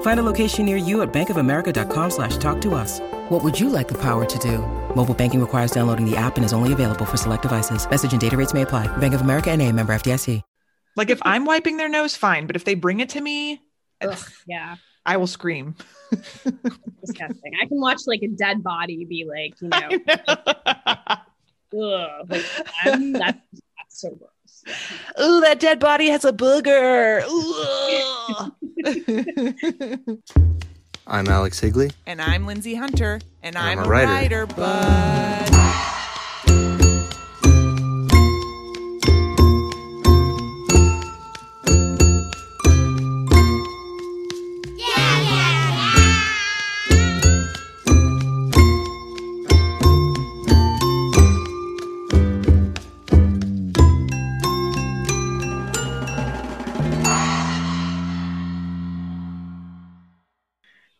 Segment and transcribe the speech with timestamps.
[0.00, 2.98] Find a location near you at bankofamerica.com slash talk to us.
[3.28, 4.58] What would you like the power to do?
[4.96, 7.88] Mobile banking requires downloading the app and is only available for select devices.
[7.88, 8.88] Message and data rates may apply.
[8.96, 10.42] Bank of America and a member FDIC.
[10.96, 12.48] Like if I'm wiping their nose, fine.
[12.48, 13.60] But if they bring it to me,
[14.00, 14.74] Ugh, yeah.
[15.06, 15.76] I will scream.
[16.10, 17.52] Disgusting.
[17.62, 19.88] I can watch like a dead body be like, you know,
[21.72, 21.94] know.
[21.94, 22.44] ugh, like,
[22.84, 24.30] that's, that's so gross.
[25.16, 27.22] Oh, that dead body has a booger.
[31.06, 31.90] I'm Alex Higley.
[32.06, 33.20] And I'm Lindsay Hunter.
[33.42, 36.04] And, and I'm, I'm, a writer, writer but.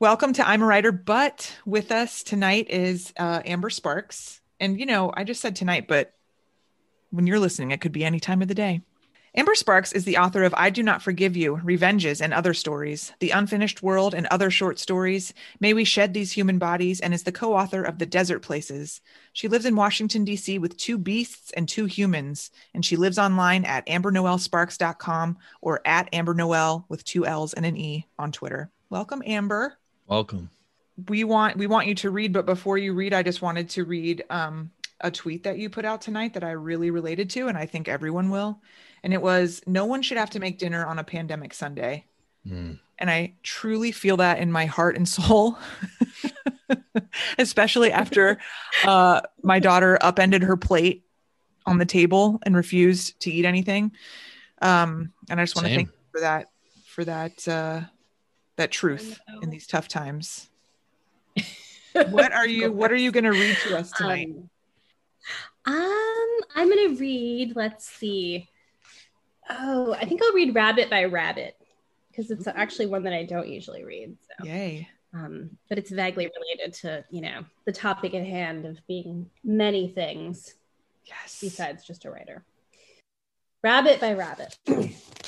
[0.00, 4.40] Welcome to I'm a Writer, but with us tonight is uh, Amber Sparks.
[4.60, 6.14] And, you know, I just said tonight, but
[7.10, 8.82] when you're listening, it could be any time of the day.
[9.34, 13.12] Amber Sparks is the author of I Do Not Forgive You, Revenges, and Other Stories,
[13.18, 17.24] The Unfinished World, and Other Short Stories, May We Shed These Human Bodies, and is
[17.24, 19.00] the co author of The Desert Places.
[19.32, 20.60] She lives in Washington, D.C.
[20.60, 26.84] with two beasts and two humans, and she lives online at ambernoellesparks.com or at ambernoelle
[26.88, 28.70] with two L's and an E on Twitter.
[28.90, 29.77] Welcome, Amber.
[30.08, 30.50] Welcome.
[31.08, 33.84] We want we want you to read, but before you read, I just wanted to
[33.84, 34.70] read um,
[35.00, 37.88] a tweet that you put out tonight that I really related to, and I think
[37.88, 38.60] everyone will.
[39.04, 42.06] And it was, "No one should have to make dinner on a pandemic Sunday."
[42.46, 42.80] Mm.
[42.98, 45.58] And I truly feel that in my heart and soul,
[47.38, 48.38] especially after
[48.84, 51.04] uh, my daughter upended her plate
[51.66, 53.92] on the table and refused to eat anything.
[54.62, 56.48] Um, and I just want to thank you for that
[56.86, 57.82] for that uh,
[58.58, 60.50] that truth in these tough times.
[62.10, 64.28] what are you what are you going to read to us tonight?
[65.64, 68.48] Um, um I'm going to read, let's see.
[69.50, 71.56] Oh, I think I'll read Rabbit by Rabbit
[72.10, 74.16] because it's actually one that I don't usually read.
[74.20, 74.46] So.
[74.46, 74.88] Yay.
[75.14, 79.88] Um, but it's vaguely related to, you know, the topic at hand of being many
[79.88, 80.54] things.
[81.06, 81.38] Yes.
[81.40, 82.44] Besides just a writer.
[83.62, 84.58] Rabbit by Rabbit.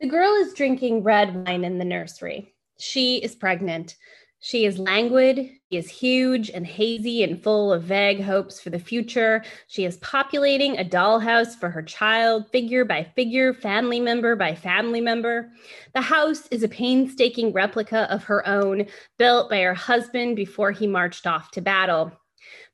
[0.00, 2.54] The girl is drinking red wine in the nursery.
[2.78, 3.96] She is pregnant.
[4.40, 8.78] She is languid, she is huge and hazy and full of vague hopes for the
[8.78, 9.42] future.
[9.66, 15.00] She is populating a dollhouse for her child, figure by figure, family member by family
[15.00, 15.50] member.
[15.92, 18.86] The house is a painstaking replica of her own,
[19.18, 22.12] built by her husband before he marched off to battle.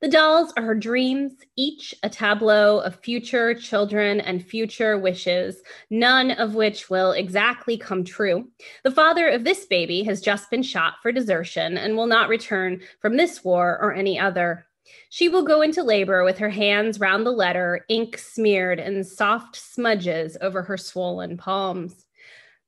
[0.01, 6.33] The dolls are her dreams, each a tableau of future children and future wishes, none
[6.33, 8.49] of which will exactly come true.
[8.83, 12.83] The father of this baby has just been shot for desertion and will not return
[13.01, 14.67] from this war or any other.
[15.11, 19.57] She will go into labor with her hands round the letter, ink smeared in soft
[19.57, 22.05] smudges over her swollen palms.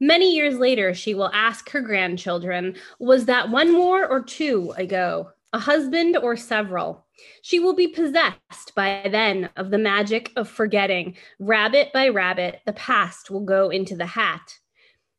[0.01, 5.31] Many years later, she will ask her grandchildren, Was that one war or two ago?
[5.53, 7.07] A husband or several?
[7.43, 11.17] She will be possessed by then of the magic of forgetting.
[11.39, 14.59] Rabbit by rabbit, the past will go into the hat.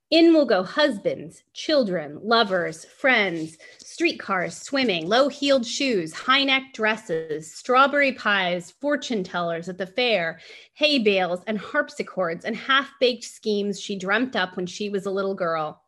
[0.09, 7.53] In will go husbands, children, lovers, friends, streetcars, swimming, low heeled shoes, high necked dresses,
[7.53, 10.39] strawberry pies, fortune tellers at the fair,
[10.75, 15.11] hay bales, and harpsichords and half baked schemes she dreamt up when she was a
[15.11, 15.83] little girl.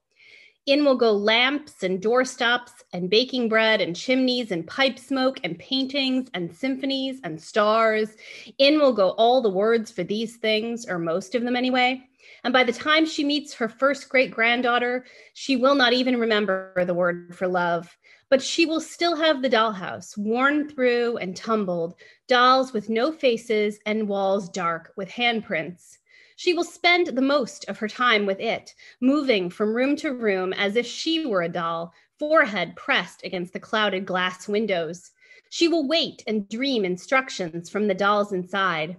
[0.69, 5.57] In will go lamps and doorstops and baking bread and chimneys and pipe smoke and
[5.57, 8.15] paintings and symphonies and stars.
[8.59, 12.07] In will go all the words for these things, or most of them anyway.
[12.43, 16.85] And by the time she meets her first great granddaughter, she will not even remember
[16.85, 17.97] the word for love.
[18.29, 21.95] But she will still have the dollhouse, worn through and tumbled,
[22.27, 25.98] dolls with no faces and walls dark with handprints.
[26.39, 30.53] She will spend the most of her time with it, moving from room to room
[30.53, 35.11] as if she were a doll, forehead pressed against the clouded glass windows.
[35.49, 38.95] She will wait and dream instructions from the dolls inside.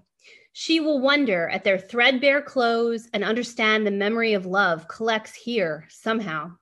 [0.52, 5.86] She will wonder at their threadbare clothes and understand the memory of love collects here
[5.88, 6.58] somehow.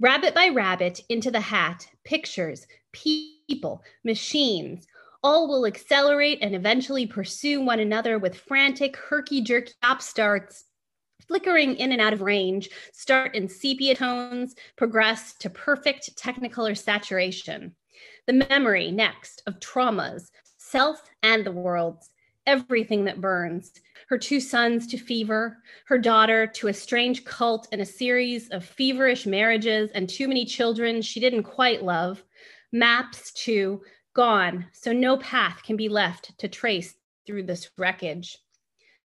[0.00, 4.86] Rabbit by rabbit into the hat, pictures, people, machines,
[5.22, 10.64] all will accelerate and eventually pursue one another with frantic, herky jerky stop starts,
[11.26, 17.74] flickering in and out of range, start in sepia tones, progress to perfect technicolor saturation.
[18.26, 22.10] The memory next of traumas, self and the world's,
[22.46, 23.72] everything that burns.
[24.08, 28.64] Her two sons to fever, her daughter to a strange cult and a series of
[28.64, 32.22] feverish marriages and too many children she didn't quite love.
[32.72, 33.82] Maps to
[34.18, 38.36] gone, so no path can be left to trace through this wreckage.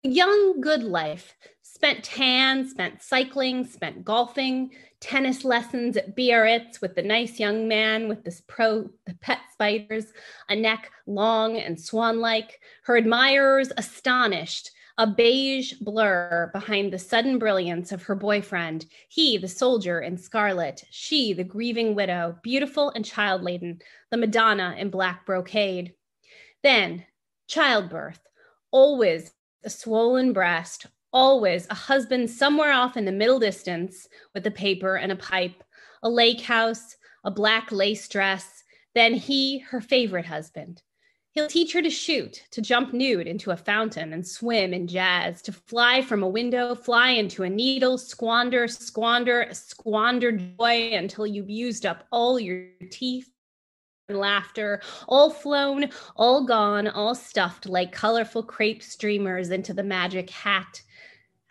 [0.03, 4.69] Young good life, spent tan, spent cycling, spent golfing,
[4.99, 10.13] tennis lessons at Biarritz with the nice young man with this pro the pet spiders,
[10.47, 17.93] a neck long and swan-like, her admirers astonished, a beige blur behind the sudden brilliance
[17.93, 23.79] of her boyfriend, he the soldier in scarlet, she the grieving widow, beautiful and child-laden,
[24.11, 25.93] the Madonna in black brocade.
[26.63, 27.05] Then
[27.47, 28.19] childbirth,
[28.71, 29.31] always
[29.63, 34.97] a swollen breast, always a husband somewhere off in the middle distance with a paper
[34.97, 35.63] and a pipe,
[36.03, 40.81] a lake house, a black lace dress, then he, her favorite husband.
[41.31, 45.41] He'll teach her to shoot, to jump nude into a fountain and swim in jazz,
[45.43, 51.49] to fly from a window, fly into a needle, squander, squander, squander joy until you've
[51.49, 53.29] used up all your teeth
[54.07, 60.31] and laughter, all flown, all gone, all stuffed like colorful crepe streamers into the magic
[60.31, 60.81] hat.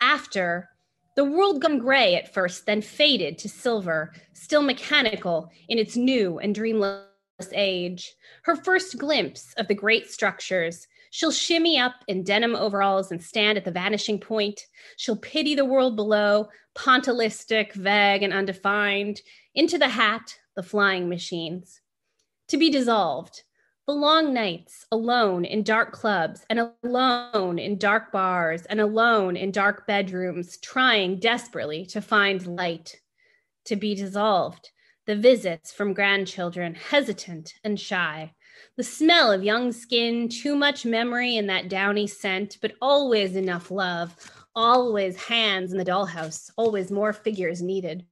[0.00, 0.70] After
[1.14, 6.40] the world gone gray at first, then faded to silver, still mechanical in its new
[6.40, 7.07] and dreamless
[7.52, 8.14] age.
[8.42, 10.86] Her first glimpse of the great structures.
[11.10, 14.60] She'll shimmy up in denim overalls and stand at the vanishing point.
[14.96, 19.22] She'll pity the world below, pointillistic, vague, and undefined.
[19.54, 21.80] Into the hat, the flying machines.
[22.48, 23.42] To be dissolved,
[23.86, 29.50] the long nights alone in dark clubs and alone in dark bars and alone in
[29.50, 32.96] dark bedrooms, trying desperately to find light,
[33.64, 34.70] to be dissolved.
[35.08, 38.34] The visits from grandchildren, hesitant and shy.
[38.76, 43.70] The smell of young skin, too much memory and that downy scent, but always enough
[43.70, 44.14] love,
[44.54, 48.04] always hands in the dollhouse, always more figures needed.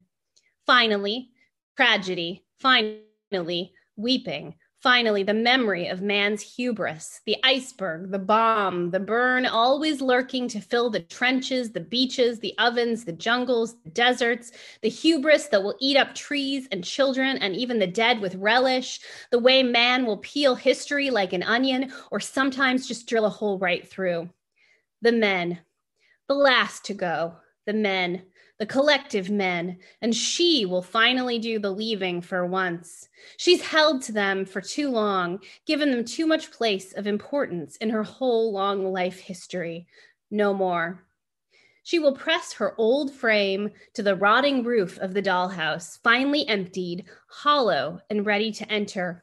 [0.65, 1.33] Finally,
[1.77, 4.55] tragedy, finally, weeping,
[4.87, 10.61] Finally, the memory of man's hubris, the iceberg, the bomb, the burn, always lurking to
[10.61, 14.53] fill the trenches, the beaches, the ovens, the jungles, the deserts,
[14.83, 19.01] the hubris that will eat up trees and children and even the dead with relish,
[19.33, 23.59] the way man will peel history like an onion or sometimes just drill a hole
[23.59, 24.31] right through.
[25.03, 25.59] The men,
[26.29, 27.35] the last to go,
[27.67, 28.23] the men,
[28.59, 33.09] the collective men, and she will finally do the leaving for once.
[33.37, 37.91] She's held to them for too long, given them too much place of importance in
[37.91, 39.87] her whole long life history.
[40.31, 41.05] No more.
[41.83, 47.05] She will press her old frame to the rotting roof of the dollhouse, finally emptied,
[47.29, 49.23] hollow, and ready to enter.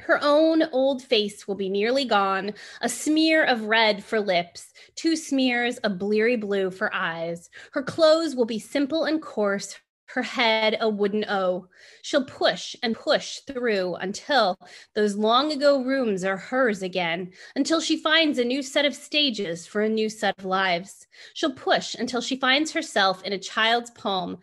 [0.00, 5.16] Her own old face will be nearly gone, a smear of red for lips, two
[5.16, 7.50] smears of bleary blue for eyes.
[7.72, 9.76] Her clothes will be simple and coarse,
[10.06, 11.66] her head a wooden O.
[12.02, 14.56] She'll push and push through until
[14.94, 19.66] those long ago rooms are hers again, until she finds a new set of stages
[19.66, 21.06] for a new set of lives.
[21.34, 24.38] She'll push until she finds herself in a child's palm,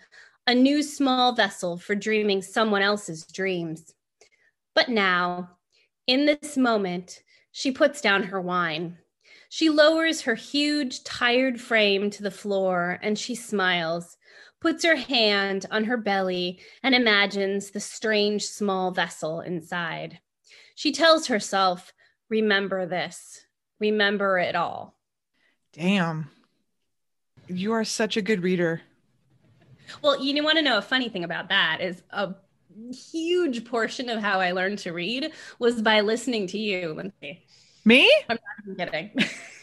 [0.45, 3.95] a new small vessel for dreaming someone else's dreams.
[4.75, 5.51] But now,
[6.05, 8.97] in this moment, she puts down her wine.
[9.49, 14.17] She lowers her huge, tired frame to the floor and she smiles,
[14.59, 20.19] puts her hand on her belly, and imagines the strange small vessel inside.
[20.75, 21.93] She tells herself,
[22.27, 23.45] Remember this,
[23.79, 24.97] remember it all.
[25.71, 26.31] Damn.
[27.47, 28.81] You are such a good reader.
[30.01, 32.33] Well, you want to know a funny thing about that is a
[32.91, 37.45] huge portion of how I learned to read was by listening to you, Lindsay.
[37.85, 38.11] Me?
[38.29, 39.11] I'm not even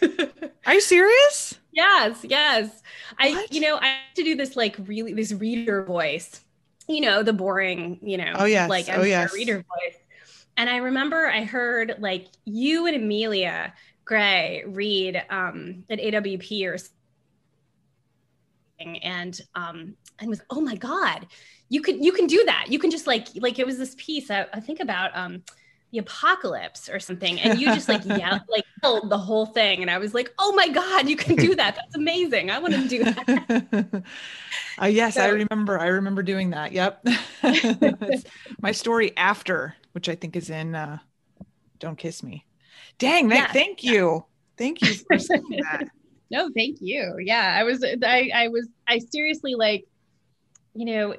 [0.01, 0.43] kidding.
[0.67, 1.59] Are you serious?
[1.73, 2.69] Yes, yes.
[2.69, 2.83] What?
[3.19, 6.41] I, you know, I have to do this like really this reader voice.
[6.89, 9.99] You know, the boring, you know, oh yes, like oh yes, reader voice.
[10.57, 13.73] And I remember I heard like you and Amelia
[14.05, 16.79] Gray read um, at AWP or
[18.79, 21.27] something, and um and was oh my god
[21.73, 22.67] you can you can do that.
[22.69, 25.43] You can just like like it was this piece I, I think about um
[25.91, 29.91] the apocalypse or something and you just like yeah like yelled the whole thing and
[29.91, 31.75] i was like oh my god you can do that.
[31.77, 32.51] That's amazing.
[32.51, 34.03] I want to do that.
[34.81, 35.79] Uh, yes So- i remember.
[35.79, 36.73] I remember doing that.
[36.73, 37.07] Yep.
[38.63, 40.99] My story after which i think is in uh
[41.79, 42.45] don't kiss me.
[42.99, 43.53] Dang Nick, Yes.
[43.53, 44.25] thank you.
[44.57, 45.89] Thank you for saying that.
[46.31, 47.17] No thank you.
[47.21, 49.85] Yeah i was i i was i seriously like
[50.75, 51.15] you know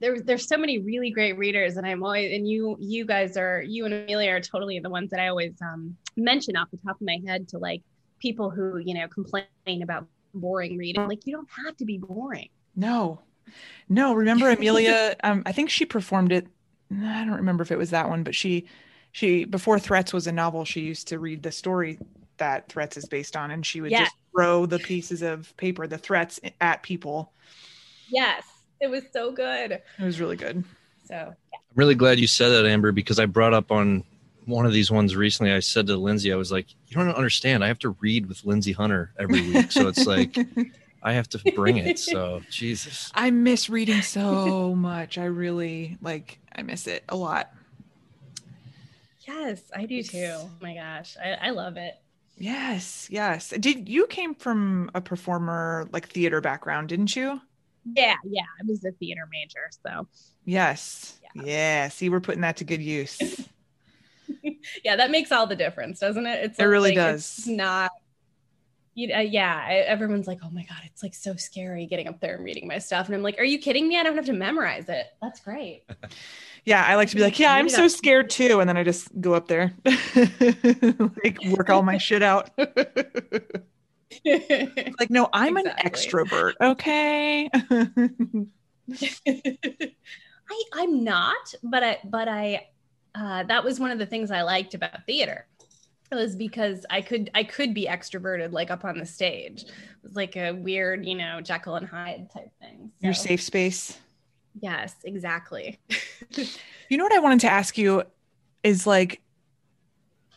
[0.00, 3.62] there's there's so many really great readers and i'm always and you you guys are
[3.62, 6.96] you and amelia are totally the ones that i always um mention off the top
[6.96, 7.82] of my head to like
[8.18, 12.48] people who you know complain about boring reading like you don't have to be boring
[12.74, 13.20] No,
[13.88, 14.14] no.
[14.14, 15.14] Remember Amelia?
[15.22, 16.46] um, I think she performed it.
[16.90, 18.66] I don't remember if it was that one, but she,
[19.12, 20.64] she before Threats was a novel.
[20.64, 21.98] She used to read the story
[22.38, 25.98] that Threats is based on, and she would just throw the pieces of paper, the
[25.98, 27.32] threats, at people.
[28.08, 28.44] yes
[28.84, 30.62] it was so good It was really good.
[31.04, 34.04] so I'm really glad you said that, Amber, because I brought up on
[34.46, 35.52] one of these ones recently.
[35.52, 37.64] I said to Lindsay, I was like, "You don't understand.
[37.64, 40.36] I have to read with Lindsay Hunter every week, so it's like
[41.02, 45.16] I have to bring it." So Jesus, I miss reading so much.
[45.18, 46.38] I really like.
[46.54, 47.50] I miss it a lot.
[49.26, 51.94] yes i do too oh my gosh i, I love it
[52.36, 53.50] Yes, yes.
[53.60, 57.40] Did you came from a performer like theater background, didn't you?
[57.84, 60.06] Yeah yeah i was a theater major so
[60.46, 61.18] Yes.
[61.34, 61.42] Yeah.
[61.42, 61.88] Yeah.
[61.88, 63.18] See, we're putting that to good use.
[64.84, 67.38] yeah that makes all the difference doesn't it it's It really like, does.
[67.38, 67.90] it's not
[68.94, 72.36] you know, yeah everyone's like oh my god it's like so scary getting up there
[72.36, 74.32] and reading my stuff and i'm like are you kidding me i don't have to
[74.32, 75.84] memorize it that's great
[76.66, 79.08] Yeah, I like to be like, yeah, I'm so scared too, and then I just
[79.20, 82.48] go up there, like work all my shit out.
[84.98, 86.54] like, no, I'm an extrovert.
[86.60, 87.48] Okay.
[90.46, 92.68] I, I'm not, but I, but I,
[93.14, 95.46] uh, that was one of the things I liked about theater
[96.10, 99.64] It was because I could, I could be extroverted like up on the stage.
[99.64, 102.90] It was like a weird, you know, Jekyll and Hyde type thing.
[103.00, 103.98] Your safe space.
[104.60, 105.80] Yes, exactly.
[106.88, 108.04] You know what I wanted to ask you
[108.62, 109.20] is like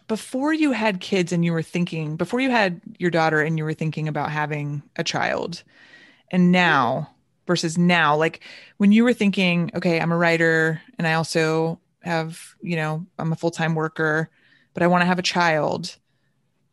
[0.07, 3.63] before you had kids and you were thinking before you had your daughter and you
[3.65, 5.63] were thinking about having a child
[6.31, 7.09] and now
[7.45, 8.41] versus now like
[8.77, 13.31] when you were thinking okay I'm a writer and I also have you know I'm
[13.31, 14.29] a full-time worker
[14.73, 15.97] but I want to have a child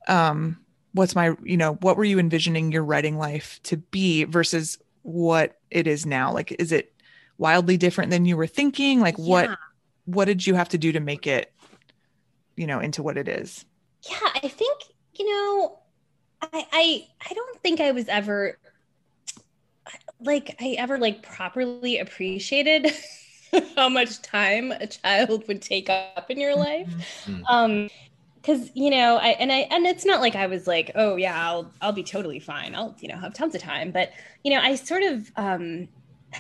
[0.09, 0.59] um
[0.93, 5.59] what's my you know what were you envisioning your writing life to be versus what
[5.71, 6.93] it is now like is it
[7.39, 9.57] wildly different than you were thinking like what Yeah.
[10.07, 11.53] what did you have to do to make it
[12.57, 13.65] you know into what it is.
[14.09, 14.83] Yeah i think
[15.15, 15.79] you know
[16.43, 18.59] i i i don't think i was ever
[20.21, 22.91] like i ever like properly appreciated
[23.77, 26.89] how much time a child would take up in your life.
[27.27, 27.43] Mhm.
[27.49, 27.89] um
[28.37, 31.49] because you know i and i and it's not like i was like oh yeah
[31.49, 32.75] i'll i'll be totally fine.
[32.75, 33.91] I'll you know have tons of time.
[33.91, 34.11] But
[34.43, 35.89] you know i sort of um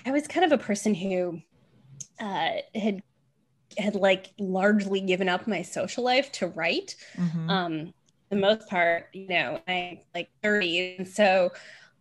[0.05, 1.41] i was kind of a person who
[2.21, 3.03] uh had
[3.79, 6.97] had like largely given up my social life to write.
[7.17, 7.51] Mhm.
[7.51, 7.95] um
[8.31, 11.53] the most part you know i like 30 and so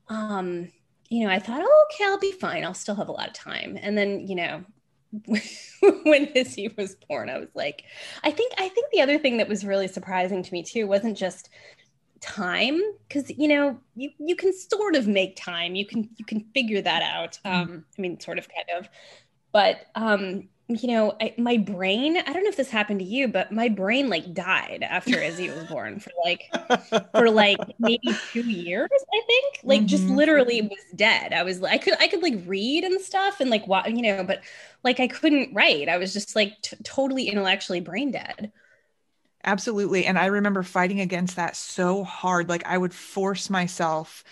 [0.10, 0.72] um
[1.10, 2.64] you know i thought oh okay i'll be fine.
[2.66, 3.78] I'll still have a lot of time.
[3.82, 4.64] And then you know
[6.06, 7.84] when Izzy was born i was like
[8.24, 11.18] i think i think the other thing that was really surprising to me too wasn't
[11.18, 11.50] just
[12.22, 15.76] time because you know you you can sort of make time.
[15.76, 17.38] You can you can figure that out.
[17.46, 18.90] Um i mean sort of kind of.
[19.52, 23.28] But um you know I, my brain i don't know if this happened to you
[23.28, 26.54] but my brain like died after izzy was born for like
[27.18, 30.10] for like maybe two years i think like just Mhm.
[30.10, 33.66] literally was dead i was i could i could like read and stuff and like
[33.88, 34.44] you know but
[34.84, 38.52] like i couldn't write i was just like t- totally intellectually brain dead
[39.46, 40.06] Absolutely.
[40.06, 42.48] And I remember fighting against that so hard.
[42.48, 44.24] Like I would force myself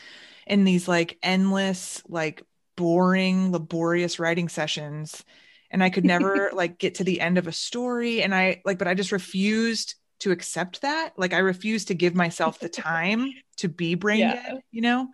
[0.48, 2.44] in these like endless, like
[2.78, 5.24] boring, laborious writing sessions.
[5.72, 8.22] And I could never like get to the end of a story.
[8.22, 11.14] And I like, but I just refused to accept that.
[11.18, 14.34] Like I refused to give myself the time to be brain Yeah.
[14.34, 15.08] dead, you know?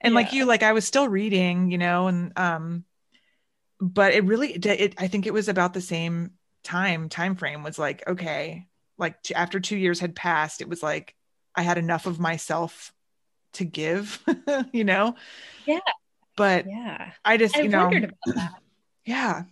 [0.00, 2.84] And like you, like I was still reading, you know, and um,
[3.80, 6.32] but it really it, it I think it was about the same
[6.62, 8.66] time time frame was like, okay,
[8.98, 11.14] like t- after two years had passed, it was like
[11.54, 12.92] I had enough of myself
[13.54, 14.22] to give,
[14.72, 15.14] you know?
[15.66, 15.80] Yeah.
[16.36, 17.90] But yeah I just, i you know,
[19.06, 19.44] yeah.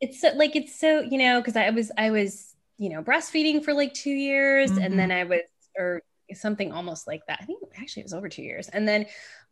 [0.00, 3.62] It's so, like it's so you know because i was i was you know breastfeeding
[3.64, 4.84] for like two years Mhm.
[4.84, 5.40] and then i was
[5.78, 6.02] or
[6.34, 9.06] something almost like that i think actually it was over two years and then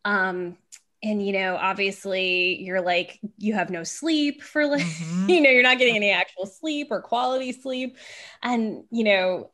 [0.05, 0.57] um
[1.03, 5.29] and you know obviously you're like you have no sleep for like Mhm.
[5.29, 7.97] you know you're not getting any actual sleep or quality sleep
[8.43, 9.49] and you know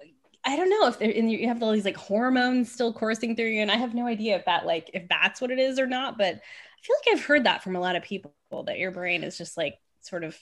[0.45, 3.47] i don't know if there and you have all these like hormones still coursing through
[3.47, 5.87] you and i have no idea if that like if that's what it is or
[5.87, 8.31] not but i feel like i've heard that from a lot of people
[8.65, 10.37] that your brain is just like sort of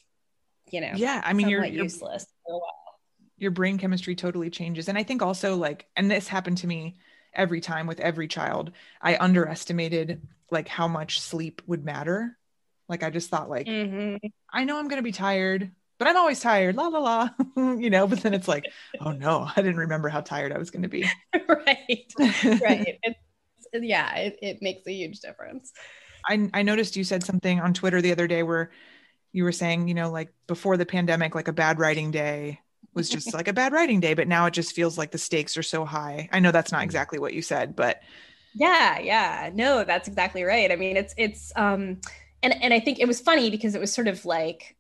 [0.72, 3.00] you know Yeah, I mean, you're, you're useless for a while.
[3.38, 4.88] your brain chemistry totally changes.
[4.88, 6.96] And I think also like, and this happened to me
[7.34, 12.38] every time with every child, I underestimated like how much sleep would matter.
[12.88, 14.34] Like I just thought like, Mhm.
[14.54, 17.30] I know I'm going to be tired, but I'm always tired, la la la,
[17.76, 20.72] you know, but then it's like, oh no, I didn't remember how tired I was
[20.72, 21.14] going to be.
[21.50, 22.14] right
[22.64, 23.20] right it's,
[23.74, 25.72] yeah it, it makes a huge difference
[26.28, 28.72] I, I noticed you said something on Twitter the other day where
[29.34, 32.62] you were saying, you know, like before the pandemic, like a bad writing day
[32.94, 35.58] was just like a bad writing day, but now it just feels like the stakes
[35.58, 36.30] are so high.
[36.32, 38.02] I know that's not exactly what you said, but
[38.54, 39.50] Yeah, yeah.
[39.54, 40.72] No, that's exactly right.
[40.72, 42.00] I mean, it's it's um
[42.44, 44.76] and and I think it was funny because it was sort of like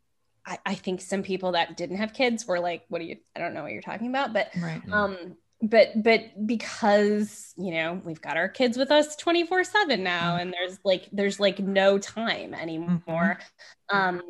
[0.46, 3.40] I, I think some people that didn't have kids were like, what are you I
[3.40, 4.82] don't know what you're talking about, but right.
[4.92, 10.36] um but but because you know we've got our kids with us 24 7 now
[10.36, 13.40] and there's like there's like no time anymore.
[13.90, 14.22] Um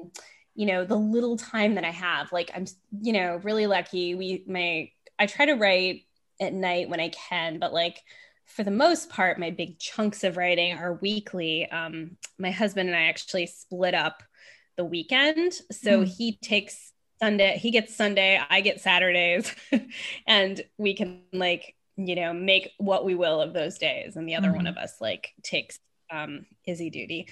[0.55, 2.65] you know the little time that i have like i'm
[3.01, 4.13] you know really lucky.
[4.15, 6.03] We my i try to write
[6.39, 7.99] at night when i can but like
[8.45, 11.67] for the most part my big chunks of writing are weekly.
[11.71, 14.21] Um my husband and i actually split up
[14.77, 16.17] the weekend so Mm.
[16.17, 19.53] he takes Sunday, he gets Sunday, I get Saturdays,
[20.27, 24.15] and we can like, you know, make what we will of those days.
[24.15, 24.70] And the other one Mhm.
[24.70, 25.79] of us like takes
[26.12, 27.27] um Izzy duty.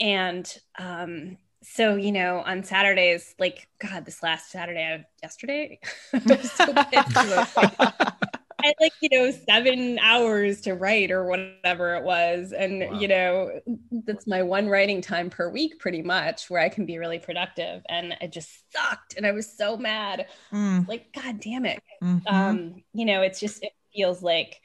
[0.00, 0.46] And
[0.78, 5.80] um so you know on Saturdays, like God, this last Saturday, yesterday,
[6.14, 6.72] I was so
[8.58, 12.04] pissed 'cause I like, had like you know seven hours to write or whatever it
[12.04, 13.00] was, and Wow.
[13.00, 13.60] you know
[14.06, 17.82] that's my one writing time per week, pretty much, where I can be really productive.
[17.88, 20.26] And it just sucked, and I was so mad.
[20.52, 21.80] Mm, Like, God damn it!
[22.00, 22.24] mhm.
[22.26, 24.60] Um, you know, it's just it feels like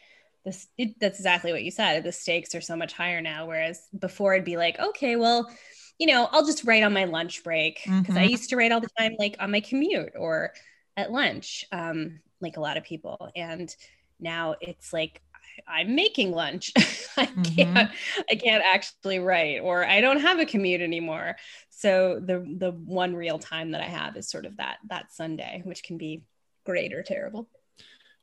[0.46, 0.68] this.
[0.78, 2.04] It, that's exactly what you said.
[2.04, 5.52] The stakes are so much higher now, whereas before i'd be like, okay, well.
[6.00, 8.24] You know, I'll just write on my lunch break because I Mhm.
[8.24, 10.54] used to write all the time, like on my commute or
[10.98, 13.30] at lunch, um, like a lot of people.
[13.36, 13.76] And
[14.20, 15.22] now it's like
[15.68, 16.72] I- I'm making lunch.
[17.18, 18.22] I can't mm-hmm.
[18.30, 21.36] I can't actually write or I don't have a commute anymore.
[21.70, 25.62] So the the one real time that I have is sort of that that Sunday,
[25.66, 26.24] which can be
[26.66, 27.50] great or terrible.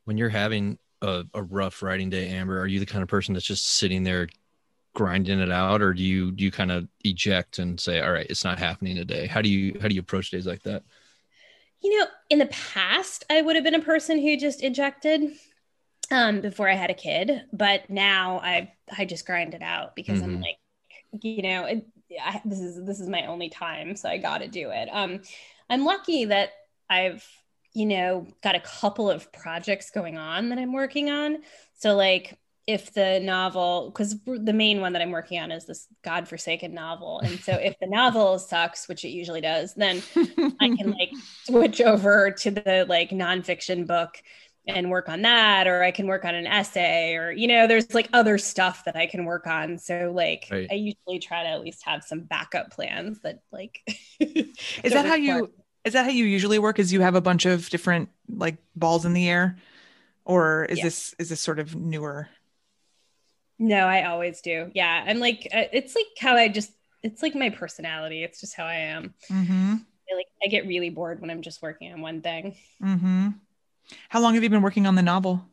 [0.05, 3.33] when you're having a, a rough writing day amber are you the kind of person
[3.33, 4.27] that's just sitting there
[4.93, 8.27] grinding it out or do you do you kind of eject and say all right
[8.29, 10.83] it's not happening today how do you how do you approach days like that
[11.81, 15.31] You know, in the past, I would have been a person who just ejected
[16.11, 20.21] um, before I had a kid, but now I I just grind it out because
[20.21, 20.41] I'm Mhm.
[20.43, 21.87] like, you know, it,
[22.21, 24.89] I, this is this is my only time, so I got to do it.
[24.91, 25.21] Um,
[25.69, 26.51] I'm lucky that
[26.89, 27.27] I've
[27.73, 31.39] you know got a couple of projects going on that I'm working on.
[31.75, 35.87] So like if the novel because the main one that i'm working on is this
[36.03, 40.01] godforsaken novel and so if the novel sucks which it usually does then
[40.59, 41.09] I can like
[41.45, 44.21] switch over to the like nonfiction book
[44.67, 47.93] and work on that, or I can work on an essay, or you know, there's
[47.93, 49.77] like other stuff that I can work on.
[49.79, 50.67] So like Right.
[50.69, 53.79] I usually try to at least have some backup plans that like
[54.19, 55.51] is that how you
[55.83, 59.05] is that how you usually work is you have a bunch of different like balls
[59.05, 59.57] in the air
[60.25, 60.85] or is Yeah.
[60.85, 62.29] this is this sort of newer
[63.61, 64.71] No, I always do.
[64.73, 65.03] Yeah.
[65.07, 66.71] I'm like uh, it's like how I just
[67.03, 68.23] it's like my personality.
[68.23, 69.13] It's just how I am.
[69.29, 69.75] mm-hmm
[70.11, 72.55] I like I get really bored when I'm just working on one thing.
[72.83, 73.29] mm-hmm
[74.09, 75.43] how long have you been working on the novel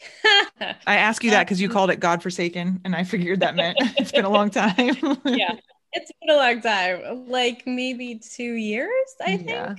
[0.86, 3.76] i ask you that because you Um, called it godforsaken and i figured that meant
[3.98, 5.54] it's been a long time yeah.
[5.92, 7.28] It's been a long time.
[7.28, 9.48] Like maybe two years, I think.
[9.48, 9.74] Yeah.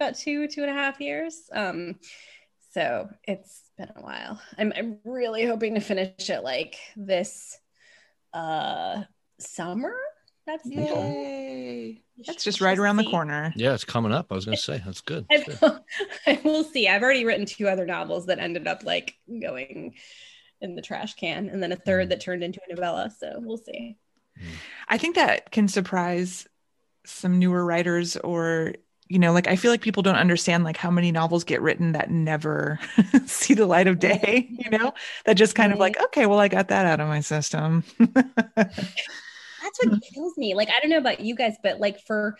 [0.00, 1.50] About two, two and a half years.
[1.52, 1.96] Um,
[2.72, 4.40] so it's been a while.
[4.58, 7.58] I'm I'm really hoping to finish it like this
[8.34, 9.02] uh
[9.38, 9.94] summer.
[10.46, 11.12] That's the goal.
[11.12, 14.80] yay that's just right around the corner yeah it's coming up i was gonna say
[14.82, 15.78] that's good I,
[16.26, 16.88] I will see.
[16.88, 19.94] I've already written two other novels that ended up like going
[20.60, 23.12] in the trash can, and then a third that turned into a novella.
[23.16, 23.96] So we'll see.
[24.88, 26.46] I think that can surprise
[27.04, 28.72] some newer writers or
[29.08, 31.92] you know like I feel like people don't understand like how many novels get written
[31.92, 32.78] that never
[33.26, 34.92] see the light of day, you know?
[35.26, 37.84] That just kind of like okay, well I got that out of my system.
[39.62, 40.54] That's what kills me.
[40.54, 42.38] Like I don't know about you guys, but like for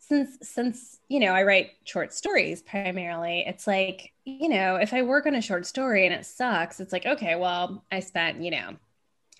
[0.00, 5.02] since since you know I write short stories primarily, it's like you know if I
[5.02, 8.50] work on a short story and it sucks, it's like okay, well I spent you
[8.50, 8.76] know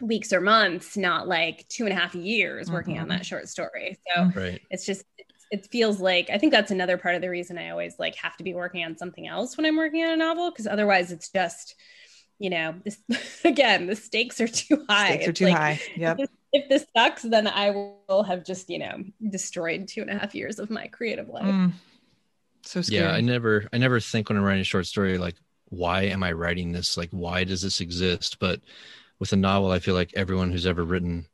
[0.03, 3.11] weeks or months, not like two and a half years working on Mhm.
[3.11, 3.99] that short story.
[4.17, 4.63] So Right.
[4.71, 5.05] it's just
[5.53, 8.37] it feels like I think that's another part of the reason I always like have
[8.39, 11.29] to be working on something else when I'm working on a novel because otherwise it's
[11.29, 11.77] just
[12.39, 12.99] you know this
[13.45, 15.11] again the stakes are too high.
[15.11, 15.81] Stakes are too like, high.
[15.95, 16.19] Yep.
[16.55, 17.71] If this sucks, then I
[18.09, 21.45] will have just you know destroyed two and a half years of my creative life.
[21.45, 21.73] Mm.
[22.63, 23.05] So scary.
[23.05, 25.37] Yeah, I never I never think when I'm writing a short story like
[25.69, 26.97] why am I writing this?
[26.97, 28.39] Like why does this exist?
[28.39, 28.61] But
[29.19, 31.27] with a novel, I feel like everyone who's ever written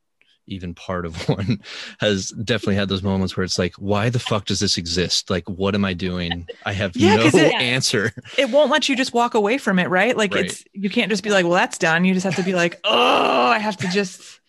[0.48, 1.60] even part of one
[2.00, 5.30] has definitely had those moments where it's like, why the fuck does this exist?
[5.30, 6.46] Like, what am I doing?
[6.66, 8.12] I have Yeah, no 'cause it- answer.
[8.36, 10.16] it won't let you just walk away from it, right?
[10.16, 10.46] Like Right.
[10.46, 12.04] it's you can't just be like, well, that's done.
[12.04, 14.40] You just have to be like, oh, I have to just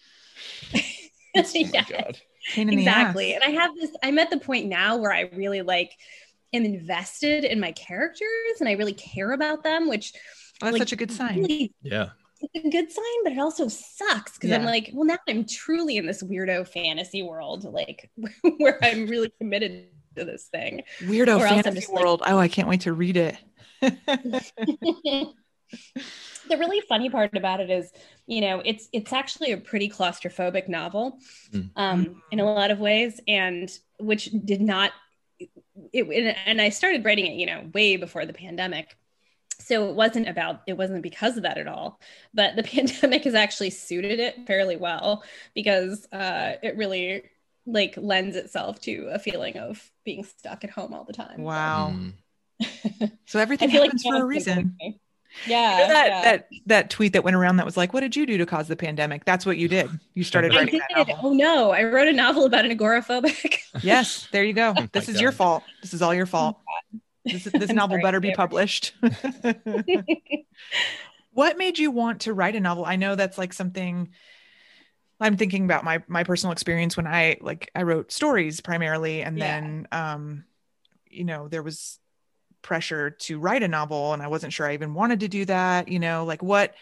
[1.36, 1.84] yeah.
[1.94, 2.12] Oh
[2.54, 3.42] pain in exactly the ass.
[3.46, 5.92] and i have this i'm at the point now where i really like
[6.54, 10.14] am invested in my characters and i really care about them which
[10.62, 11.38] Oh, that's like, such a good sign.
[11.42, 12.10] really Yeah.
[12.42, 15.98] It's a good sign but it also sucks because i'm like well now i'm truly
[15.98, 18.10] in this weirdo fantasy world like
[18.58, 22.24] where i'm really committed to this thing Weirdo Or fantasy just like- world.
[22.26, 23.38] oh, I can't wait to read it.
[23.82, 25.34] the
[26.58, 27.92] really funny part about it is
[28.26, 31.20] you know it's it's actually a pretty claustrophobic novel
[31.54, 31.70] Mm.
[31.76, 34.92] um in a lot of ways and which did not
[35.94, 38.98] it, and i started writing it you know way before the pandemic
[39.60, 42.00] so it wasn't about it wasn't because of that at all
[42.34, 47.24] but the pandemic has actually suited it fairly well because uh it really
[47.66, 51.94] like lends itself to a feeling of being stuck at home all the time wow.
[51.94, 52.14] Mm.
[53.26, 54.76] So everything feel like happens for a reason.
[55.46, 56.22] yeah You know that yeah.
[56.24, 58.68] that that tweet that went around that was like, "What did you do to cause
[58.68, 59.90] the pandemic?" That's what you did.
[60.16, 60.82] You started I writing did.
[60.90, 61.20] that novel.
[61.30, 63.60] Oh no, I wrote a novel about an agoraphobic.
[63.84, 64.74] Yes, there you go.
[64.78, 65.64] Oh this my is your fault.
[65.82, 66.58] This is all your fault.
[67.32, 68.94] This this novel sorry, better be published.
[71.34, 72.86] what made you want to write a novel?
[72.86, 74.10] I know that's like something
[75.22, 79.38] I'm thinking about my my personal experience when I like I wrote stories primarily and
[79.38, 79.60] Yeah.
[79.60, 80.46] then um
[81.10, 82.00] you know there was
[82.62, 85.88] pressure to write a novel and I wasn't sure I even wanted to do that,
[85.88, 86.76] you know, like what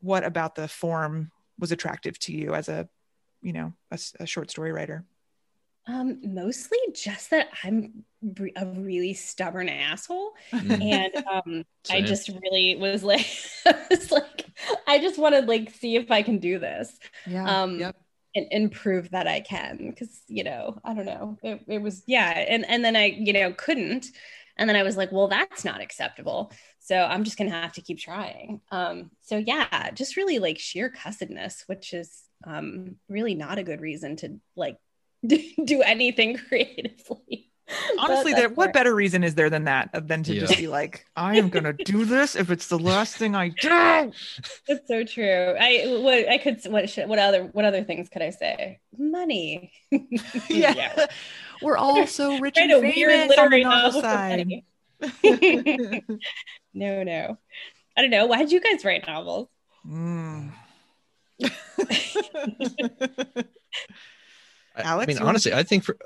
[0.00, 2.88] what about the form was attractive to you as a
[3.42, 3.72] you know
[4.18, 5.04] a short story writer?
[5.86, 8.04] Um, mostly just that I'm
[8.56, 10.82] a really stubborn asshole, Mm.
[10.82, 13.26] and um, I just really was like,
[13.66, 14.46] I was like,
[14.86, 16.98] I just want to like see if I can do this.
[17.24, 17.56] Yeah.
[17.62, 17.96] Um, yep.
[18.34, 22.02] and, and prove that I can because you know I don't know it, it was
[22.06, 24.06] yeah and and then I you know couldn't
[24.56, 27.82] and then I was like well that's not acceptable so I'm just gonna have to
[27.82, 33.58] keep trying um so yeah just really like sheer cussedness which is um really not
[33.58, 34.76] a good reason to like
[35.64, 37.46] do anything creatively
[37.98, 40.40] Honestly, there what better reason is there than that than to Yeah.
[40.40, 43.68] just be like, I am gonna do this if it's the last thing I do.
[44.68, 45.54] It's so true.
[45.58, 48.80] I what I could what should, what other what other things could I say?
[48.98, 49.72] Money.
[50.48, 51.06] yeah.
[51.62, 54.48] We're all so rich Write and a famous weird on the literary novel novel side.
[56.74, 57.38] no, no.
[57.96, 58.26] I don't know.
[58.26, 59.48] Why did you guys write novels?
[59.86, 60.52] Mm.
[64.84, 65.96] I- Alex, I mean, honestly, I think for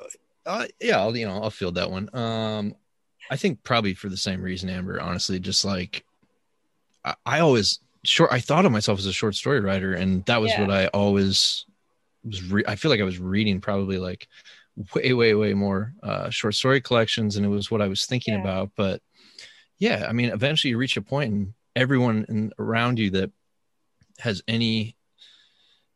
[0.46, 2.08] uh, yeah, I'll you know I'll field that one.
[2.14, 2.74] Um,
[3.30, 5.00] I think probably for the same reason, Amber.
[5.00, 6.04] Honestly, just like
[7.04, 8.30] I, I always short.
[8.32, 10.60] I thought of myself as a short story writer, and that was Yeah.
[10.62, 11.64] what I always
[12.24, 12.42] was.
[12.50, 14.28] Re- I feel like I was reading probably like
[14.94, 18.34] way, way, way more uh, short story collections, and it was what I was thinking
[18.34, 18.40] Yeah.
[18.40, 18.70] about.
[18.76, 19.00] But
[19.78, 23.30] yeah, I mean, eventually you reach a point, and everyone in, around you that
[24.18, 24.94] has any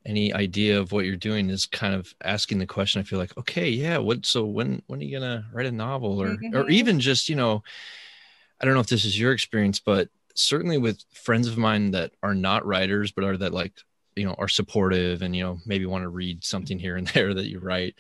[0.09, 3.37] any idea of what you're doing is kind of asking the question i feel like
[3.37, 6.71] okay yeah what so when when are you gonna write a novel or or Mhm.
[6.71, 7.63] even just you know
[8.61, 12.13] i don't know if this is your experience but certainly with friends of mine that
[12.23, 13.73] are not writers but are that like
[14.17, 17.35] you know are supportive and you know maybe want to read something here and there
[17.35, 17.95] that you write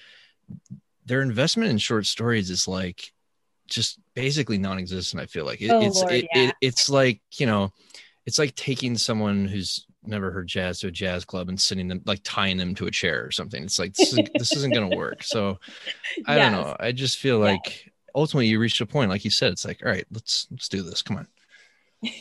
[1.04, 3.12] their investment in short stories is like
[3.68, 6.48] just basically non-existent i feel like it, Oh, it's Lord, it, yeah.
[6.48, 7.72] it, it's like you know
[8.24, 12.02] it's like taking someone who's never heard jazz to a jazz club and sitting them
[12.06, 13.62] like tying them to a chair or something.
[13.64, 15.22] It's like this isn't, this isn't gonna work.
[15.22, 15.58] So
[16.26, 16.76] i don't know.
[16.80, 17.52] I just feel Yeah.
[17.52, 20.68] like ultimately you reach a point like you said it's like all right let's let's
[20.68, 21.02] do this.
[21.02, 21.28] Come on.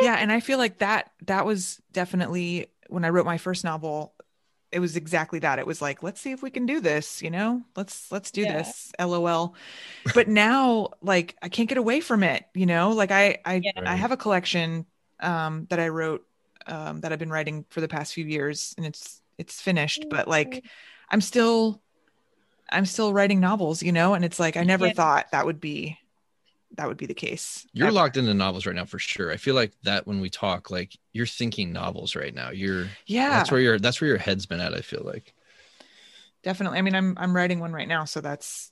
[0.00, 4.12] Yeah and i feel like that that was definitely when i wrote my first novel
[4.72, 5.60] it was exactly that.
[5.60, 7.62] It was like let's see if we can do this you know?
[7.76, 8.58] Let's let's do Yeah.
[8.58, 8.90] this.
[8.98, 9.54] Lol.
[10.14, 12.90] But now like i can't get away from it you know?
[12.90, 13.70] Like i i, Yeah.
[13.86, 14.84] I have a collection
[15.20, 16.26] um that i wrote
[16.66, 20.28] um that i've been writing for the past few years and it's it's finished but
[20.28, 20.62] like
[21.10, 21.82] i'm still
[22.70, 24.90] i'm still writing novels you know and it's like i never Yeah.
[24.90, 25.98] thought that would be
[26.76, 27.66] that would be the case.
[27.72, 27.92] You're ever.
[27.92, 29.32] locked into novels right now for sure.
[29.32, 32.50] I feel like that when we talk, like you're thinking novels right now.
[32.50, 34.74] You're Yeah, that's where your that's where your head's been at.
[34.74, 35.34] I feel like.
[36.42, 36.78] definitely.
[36.78, 38.70] I mean, I'm I'm writing one right now, so that's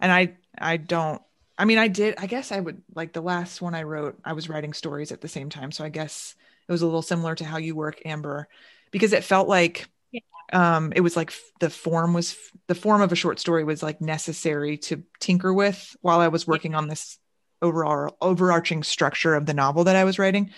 [0.00, 1.22] and I I don't
[1.58, 4.34] I mean I did I guess I would like the last one I wrote, I
[4.34, 5.72] was writing stories at the same time.
[5.72, 6.34] So I guess
[6.68, 8.48] it was a little similar to how you work, Amber,
[8.90, 10.20] because it felt like Yeah.
[10.52, 13.64] um it was like f- the form was f- the form of a short story
[13.64, 17.18] was like necessary to tinker with while I was working on this
[17.62, 20.50] overall overarching structure of the novel that I was writing.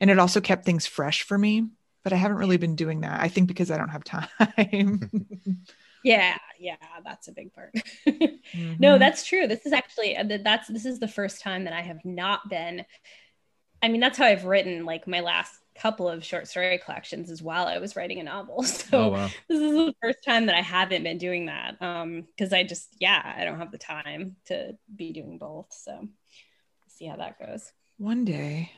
[0.00, 1.66] And it also kept things fresh for me,
[2.02, 3.20] but I haven't really been doing that.
[3.20, 5.10] I think because I don't have time.
[6.02, 7.72] Yeah, yeah, that's a big part.
[8.06, 8.98] no, Mhm.
[8.98, 9.46] that's true.
[9.46, 12.84] This is actually uh, that's this is the first time that I have not been.
[13.84, 17.42] I mean, that's how I've written like my last couple of short story collections as
[17.42, 17.66] well.
[17.66, 19.28] I was writing a novel, so Oh wow.
[19.48, 21.76] this is the first time that I haven't been doing that.
[21.82, 25.66] Um, because I just yeah, I don't have the time to be doing both.
[25.70, 26.08] So
[26.88, 27.72] see how that goes.
[27.98, 28.72] one day.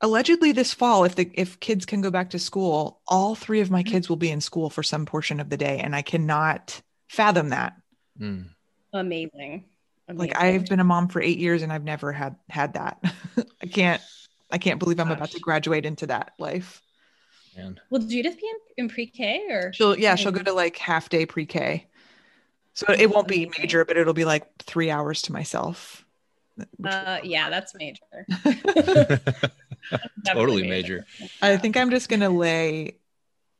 [0.00, 3.70] Allegedly this fall, if the if kids can go back to school, all three of
[3.70, 6.82] my kids will be in school for some portion of the day, and I cannot
[7.08, 7.74] fathom that.
[8.20, 8.50] Mm.
[8.92, 9.64] Amazing.
[10.08, 13.02] Like I've been a mom for eight years, and I've never had had that.
[13.62, 14.02] I can't.
[14.50, 16.80] I can't believe I'm about to graduate into that life.
[17.56, 17.80] Man.
[17.90, 21.26] Will Judith be in, in pre-K or She'll yeah, she'll go to like half day
[21.26, 21.86] pre-K.
[22.74, 26.04] So it won't be major, but it'll be like three hours to myself.
[26.84, 28.26] Uh, yeah, that's major.
[28.44, 29.20] totally
[30.24, 31.06] Definitely major.
[31.42, 32.98] I think I'm just gonna lay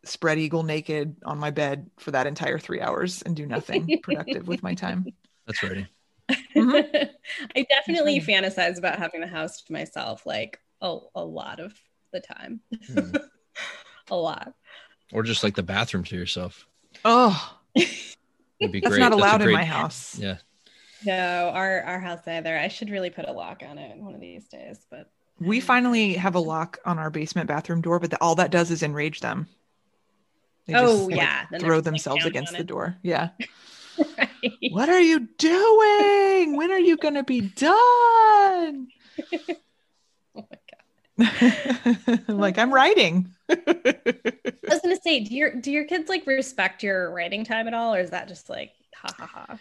[0.05, 4.47] spread eagle naked on my bed for that entire three hours and do nothing productive
[4.47, 5.07] with my time.
[5.47, 5.87] That's ready.
[6.31, 7.09] Mhm.
[7.57, 11.75] I definitely fantasize about having the house to myself like a, a lot of
[12.13, 12.61] the time.
[12.93, 13.15] Hmm.
[14.11, 14.55] a lot.
[15.13, 16.67] Or just like the bathroom to yourself.
[17.05, 17.59] Oh,
[18.61, 19.01] Would be that's great.
[19.01, 20.19] not allowed in great- my house.
[20.19, 20.39] Yeah.
[21.05, 22.57] No, our our house either.
[22.59, 26.15] I should really put a lock on it one of these days, but We finally
[26.15, 29.21] have a lock on our basement bathroom door, but the, all that does is enrage
[29.21, 29.47] them.
[30.67, 31.47] They Oh, like, yeah.
[31.51, 32.97] Then they're throw themselves against the door.
[33.03, 33.29] Yeah.
[34.19, 34.26] Right.
[34.71, 36.57] What are you doing?
[36.57, 38.89] When are you going to be done?
[40.39, 40.59] Oh my
[41.19, 42.25] god.
[42.29, 43.31] Like I'm writing.
[43.49, 43.57] I
[44.69, 47.95] was gonna say, do your do your kids like respect your writing time at all,
[47.95, 49.59] or is that just like ha ha ha?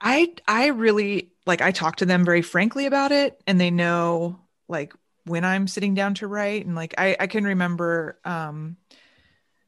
[0.00, 4.40] I I really like I talk to them very frankly about it and they know
[4.68, 4.92] like
[5.24, 8.76] when I'm sitting down to write and like I I can remember um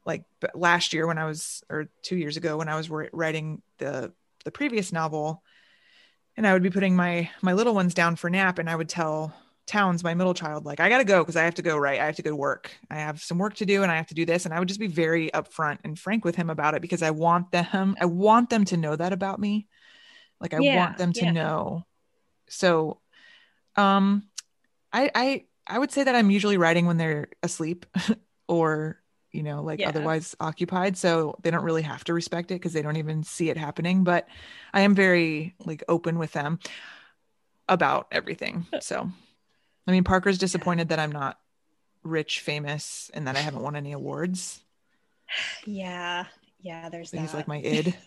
[0.04, 4.12] like last year when I was or 2 years ago when I was writing the
[4.44, 5.42] the previous novel
[6.36, 8.88] and I would be putting my my little ones down for nap and I would
[8.88, 9.34] tell
[9.66, 12.00] Towns my middle child like I got to go cuz I have to go write
[12.00, 14.08] I have to go to work I have some work to do and I have
[14.08, 16.74] to do this and I would just be very upfront and frank with him about
[16.74, 19.68] it because I want them I want them to know that about me
[20.40, 21.32] like I Yeah, want them to yeah.
[21.32, 21.86] know.
[22.48, 23.00] So
[23.76, 24.24] um
[24.92, 27.86] I I I would say that I'm usually writing when they're asleep
[28.48, 29.01] or
[29.32, 29.88] you know like Yeah.
[29.88, 33.50] otherwise occupied so they don't really have to respect it because they don't even see
[33.50, 34.28] it happening but
[34.74, 36.58] I am very like open with them
[37.68, 38.66] about everything.
[38.72, 39.10] Uh, so
[39.86, 41.38] I mean Parker's disappointed that I'm not
[42.02, 44.60] rich famous and that I haven't won any awards.
[45.66, 46.26] Yeah,
[46.60, 46.88] yeah.
[46.90, 47.22] There's So that.
[47.22, 47.94] he's like my id.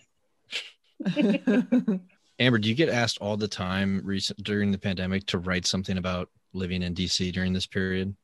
[2.38, 5.96] Amber, do you get asked all the time recent during the pandemic to write something
[5.98, 8.14] about living in DC during this period?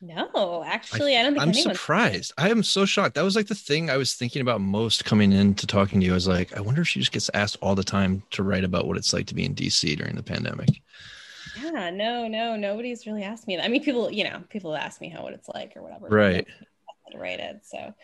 [0.00, 2.32] No, actually, I, don't think I'm anyone's surprised.
[2.38, 3.14] I am so shocked.
[3.16, 6.12] That was like the thing I was thinking about most coming into talking to you.
[6.12, 8.64] I was like, I wonder if she just gets asked all the time to write
[8.64, 10.80] about what it's like to be in DC during the pandemic.
[11.62, 13.64] Yeah, no, no, nobody's really asked me that.
[13.64, 16.08] I mean, people, you know, people ask me how what it's like or whatever.
[16.08, 16.46] Right.
[17.12, 17.60] To write it.
[17.64, 17.94] So,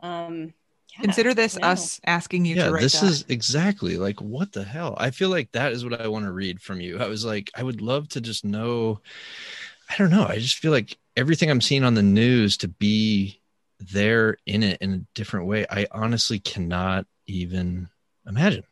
[0.00, 0.54] um,
[0.94, 1.68] yeah, Consider this no.
[1.68, 3.10] us asking you yeah, to write this that.
[3.10, 4.94] is exactly like what the hell.
[4.98, 6.98] I feel like that is what I want to read from you.
[6.98, 9.00] I was like, I would love to just know.
[9.92, 10.24] I don't know.
[10.24, 13.40] I just feel like everything I'm seeing on the news to be
[13.78, 15.66] there in it in a different way.
[15.68, 17.88] I honestly cannot even
[18.26, 18.64] imagine.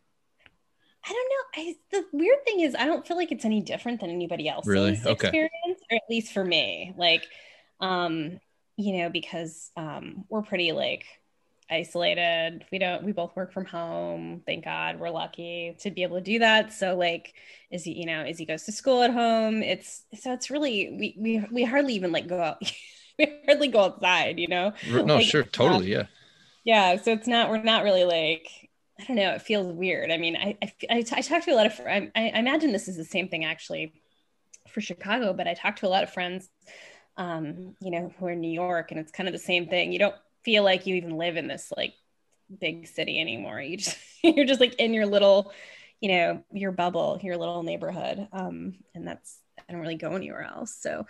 [1.07, 1.63] I don't know.
[1.63, 4.69] I the weird thing is I don't feel like it's any different than anybody else's
[4.69, 5.01] Really?
[5.05, 5.13] Okay.
[5.13, 6.95] experience, or at least for me.
[6.97, 7.27] Like,
[7.81, 8.39] um,
[8.77, 11.05] you know, because um we're pretty like
[11.71, 12.65] isolated.
[12.73, 14.43] We don't we both work from home.
[14.47, 16.73] Thank God we're lucky to be able to do that.
[16.73, 17.35] So like
[17.71, 19.63] Izzy, you know, is he goes to school at home.
[19.63, 22.59] It's so it's really we we we hardly even like go out.
[23.19, 24.73] we hardly go outside, you know?
[24.83, 26.07] No, Like, sure, totally, yeah.
[26.65, 28.49] yeah so it's not we're not really like
[29.01, 31.57] i don't know it feels weird i mean i i, I, I talk to a
[31.57, 33.93] lot of I, I imagine this is the same thing actually
[34.69, 36.49] for chicago but i talk to a lot of friends
[37.17, 39.93] um you know who are in new york and it's kind of the same thing
[39.93, 41.95] you don't feel like you even live in this like
[42.61, 45.53] big city anymore you just you're just like in your little
[46.01, 48.27] you know, your bubble, your little neighborhood.
[48.33, 50.75] Um, and that's, I don't really go anywhere else.
[50.81, 51.07] So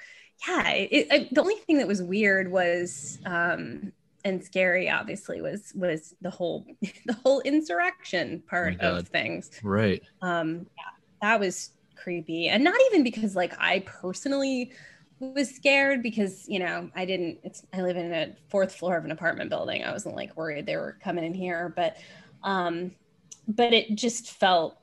[0.47, 5.73] yeah, it, it, the only thing that was weird was, um, and scary obviously was
[5.75, 6.66] was the whole
[7.07, 10.03] the whole insurrection part Oh of things Right.
[10.21, 10.85] um yeah
[11.23, 14.73] that was creepy and not even because like i personally
[15.20, 19.04] was scared because you know i didn't it's i live in a fourth floor of
[19.04, 19.85] an apartment building.
[19.85, 21.96] I wasn't like worried they were coming in here but
[22.42, 22.92] um
[23.46, 24.76] but it just felt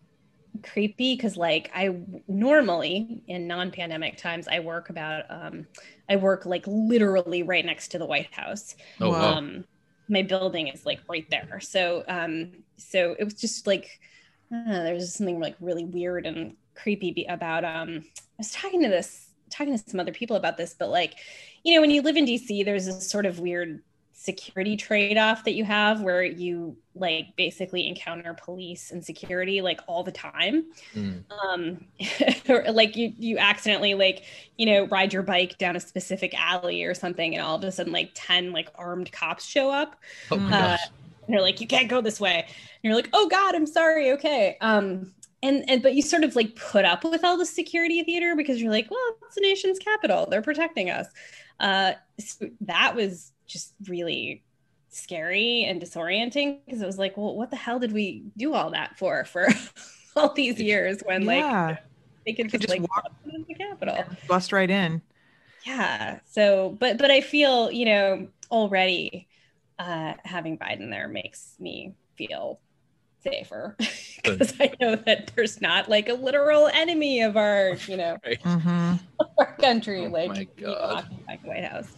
[0.63, 1.95] creepy because like i
[2.27, 5.67] normally in non-pandemic times i work about um
[6.09, 8.75] i work like literally right next to the white house.
[8.99, 9.39] Oh, Wow.
[9.39, 9.65] um
[10.09, 11.59] my building is like right there.
[11.59, 13.99] So um so it was just like
[14.51, 18.51] I don't know, there's something like really weird and creepy be- about um i was
[18.51, 21.15] talking to this talking to some other people about this but like
[21.63, 23.81] you know when you live in dc there's this sort of weird
[24.19, 30.03] security trade-off that you have where you like basically encounter police and security like all
[30.03, 30.65] the time.
[30.95, 31.23] Mm.
[31.29, 31.85] um
[32.73, 34.23] like you you accidentally like
[34.57, 37.71] you know ride your bike down a specific alley or something and all of a
[37.71, 39.95] sudden like 10 like armed cops show up.
[40.31, 40.79] Oh my uh, gosh.
[41.27, 42.39] and they're like you can't go this way.
[42.41, 42.49] And
[42.81, 44.11] you're like oh god i'm sorry.
[44.13, 44.57] Okay.
[44.61, 48.35] Um and and but you sort of like put up with all the security theater
[48.35, 50.27] because you're like well it's the nation's capital.
[50.29, 51.07] They're protecting us.
[51.59, 54.43] Uh so that was just really
[54.89, 58.71] scary and disorienting because it was like well what the hell did we do all
[58.71, 59.47] that for for
[60.15, 61.77] all these years when like yeah,
[62.25, 64.05] they could could just, just like walk- walk into the capital?
[64.27, 65.01] bust right in.
[65.65, 66.19] yeah.
[66.25, 69.27] So but but i feel you know already
[69.79, 72.59] uh having biden there makes me feel
[73.27, 73.75] safer
[74.23, 78.97] because i know that there's not like a literal enemy of our you know hmm
[79.39, 81.05] our country Oh like my God.
[81.27, 81.89] occupying the white house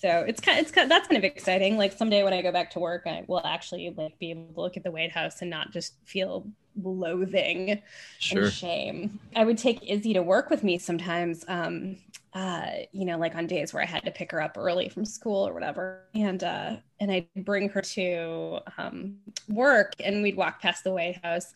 [0.00, 2.52] so it's kind of, it's kind that's kind of exciting like someday when i go
[2.52, 5.40] back to work i will actually like be able to look at the white house
[5.40, 7.82] and not just feel loathing
[8.18, 8.40] Sure.
[8.40, 9.20] and shame.
[9.34, 11.98] I would take Izzy to work with me sometimes, um,
[12.32, 15.04] uh, you know, like on days where I had to pick her up early from
[15.04, 16.02] school or whatever.
[16.14, 19.16] And uh, and I'd bring her to um,
[19.48, 21.54] work and we'd walk past the White House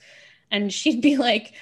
[0.50, 1.54] and she'd be like,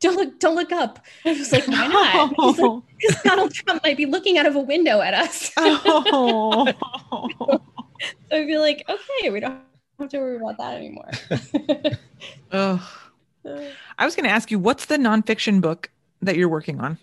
[0.00, 0.98] don't look, don't look up.
[1.24, 2.34] I was like, why not?
[2.38, 5.50] She's like, because Donald Trump might be looking out of a window at us.
[5.56, 6.72] oh.
[7.10, 7.62] so
[8.30, 9.60] I'd be like, okay, we don't
[9.98, 11.10] have to worry about that anymore.
[12.52, 13.00] oh.
[13.98, 15.90] I was going to ask you, what's the nonfiction book
[16.22, 16.98] that you're working on?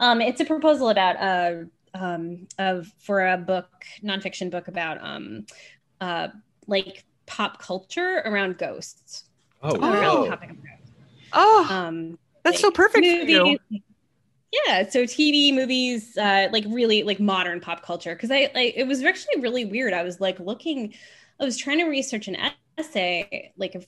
[0.00, 1.54] Um, it's a proposal about uh,
[1.94, 3.68] um, of for a book,
[4.04, 5.46] nonfiction book about um,
[6.00, 6.28] uh,
[6.66, 9.24] like pop culture around ghosts.
[9.62, 10.24] Oh, around the wow.
[10.28, 10.92] topic of ghosts.
[11.32, 13.44] Oh, Um, that's like, so perfect for you.
[13.44, 13.82] movies-
[14.66, 18.14] Yeah, so TV, movies, uh, like really like modern pop culture.
[18.14, 19.92] Because I like it was actually really weird.
[19.92, 20.94] I was like looking,
[21.40, 22.36] I was trying to research an
[22.78, 23.82] essay like a,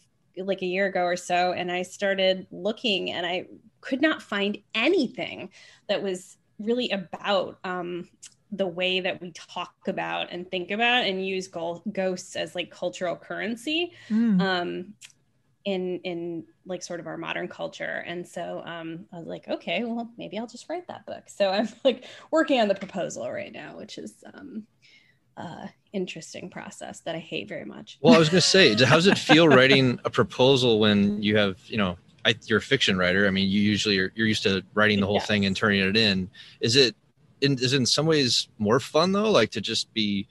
[0.45, 3.47] like a year ago or so, and I started looking, and I
[3.81, 5.51] could not find anything
[5.89, 8.09] that was really about um,
[8.51, 12.71] the way that we talk about and think about and use go- ghosts as like
[12.71, 14.41] cultural currency Mm.
[14.41, 14.95] um
[15.65, 19.85] in in like sort of our modern culture and so um i was like okay
[19.85, 23.53] well maybe i'll just write that book so i'm like working on the proposal right
[23.53, 24.67] now which is um
[25.37, 28.97] uh interesting process that i hate very much Well, I was going to say, how
[28.97, 32.99] does it feel writing a proposal when you have, you know, I, you're a fiction
[32.99, 33.27] writer.
[33.27, 35.97] I mean, you usually are, you're used to writing the whole thing and turning it
[35.97, 36.29] in.
[36.61, 36.95] Is it,
[37.41, 39.31] in, is it in some ways more fun though?
[39.31, 40.27] Like to just be,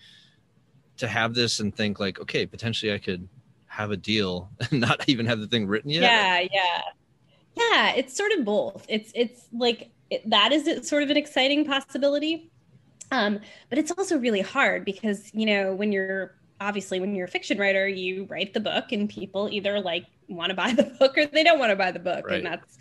[0.97, 3.27] to have this and think like, okay, potentially I could
[3.67, 6.01] have a deal and not even have the thing written yet.
[6.01, 6.81] yeah yeah
[7.55, 11.17] yeah it's sort of both it's it's like it, that is it sort of an
[11.17, 12.49] exciting possibility
[13.11, 13.39] um
[13.69, 17.57] but it's also really hard because you know when you're obviously when you're a fiction
[17.57, 21.25] writer you write the book and people either like want to buy the book or
[21.27, 22.37] they don't want to buy the book Right.
[22.37, 22.77] and that's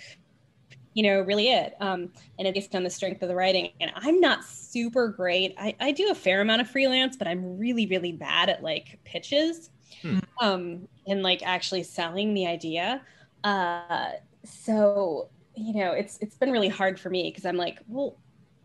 [0.95, 3.91] you know really it um and it's based on the strength of the writing and
[3.97, 7.87] i'm not super great i, I do a fair amount of freelance but i'm really
[7.87, 9.71] really bad at like pitches
[10.03, 10.19] Hmm.
[10.43, 13.03] um and like actually selling the idea
[13.45, 14.11] uh
[14.45, 18.17] so you know it's it's been really hard for me because i'm like well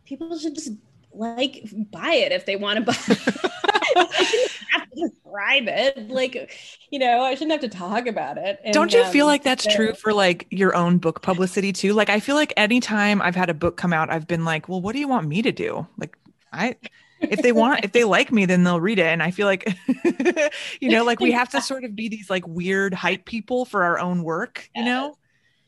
[0.03, 0.71] people should just
[1.13, 2.95] like buy it if they want to buy
[3.95, 6.51] I shouldn't have to describe it like
[6.89, 9.43] you know i shouldn't have to talk about it And, Don't you feel um, like
[9.43, 11.93] that's so- true for like your own book publicity too?
[11.93, 14.81] Like I feel like anytime I've had a book come out, I've been like, well,
[14.81, 15.87] what do you want me to do?
[15.97, 16.17] Like
[16.53, 16.75] I
[17.19, 19.05] if they want if they like me, then they'll read it.
[19.05, 19.67] And I feel like
[20.79, 23.83] you know, like we have to sort of be these like weird hype people for
[23.83, 25.15] our own work, you know?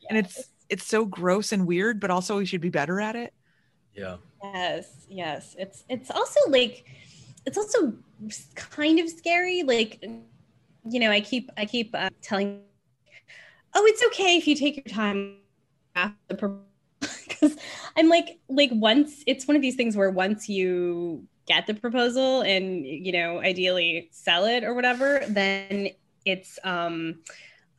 [0.08, 3.32] And it's it's so gross and weird, but also we should be better at it.
[3.94, 4.16] Yeah.
[4.42, 5.56] Yes, yes.
[5.58, 6.84] It's it's also like
[7.46, 7.94] it's also
[8.54, 9.62] kind of scary.
[9.62, 12.60] Like you know, I keep I keep uh, telling
[13.74, 15.38] oh, it's okay if you take your time
[17.18, 17.56] because
[17.96, 22.40] I'm like like once it's one of these things where once you get the proposal
[22.42, 25.90] and you know ideally sell it or whatever, then
[26.24, 27.20] it's um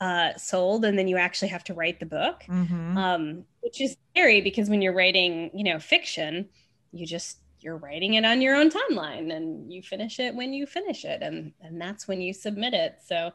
[0.05, 2.37] uh sold and then you actually have to write the book.
[2.47, 2.97] Mhm.
[3.05, 3.23] Um
[3.65, 6.49] which is scary because when you're writing, you know, fiction,
[6.91, 10.65] you just you're writing it on your own timeline and you finish it when you
[10.67, 12.93] finish it and and that's when you submit it.
[13.11, 13.31] So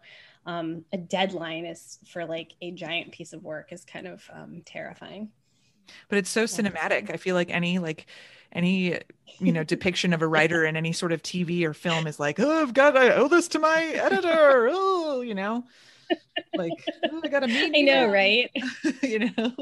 [0.46, 4.62] um, a deadline is for like a giant piece of work is kind of um,
[4.64, 5.30] terrifying.
[6.08, 8.06] but it's so cinematic i feel like any like
[8.52, 8.98] any
[9.38, 12.38] you know depiction of a writer in any sort of tv or film is like
[12.40, 15.64] oh i've got i owe this to my editor oh you know
[16.56, 16.72] like
[17.11, 18.50] oh, i got a meet I know, you," right?
[19.02, 19.54] you know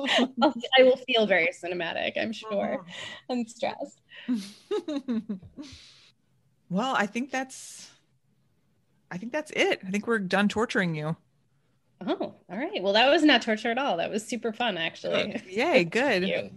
[0.42, 2.84] I'll, I will feel very cinematic, I'm sure.
[2.84, 2.84] Oh.
[3.30, 4.00] I'm stressed.
[6.70, 7.90] well i think that's
[9.10, 11.16] i think that's it i think we're done torturing you
[12.06, 12.80] Oh, all right.
[12.80, 13.96] Well, that was not torture at all.
[13.96, 15.34] That was super fun, actually.
[15.34, 16.52] Uh, yay good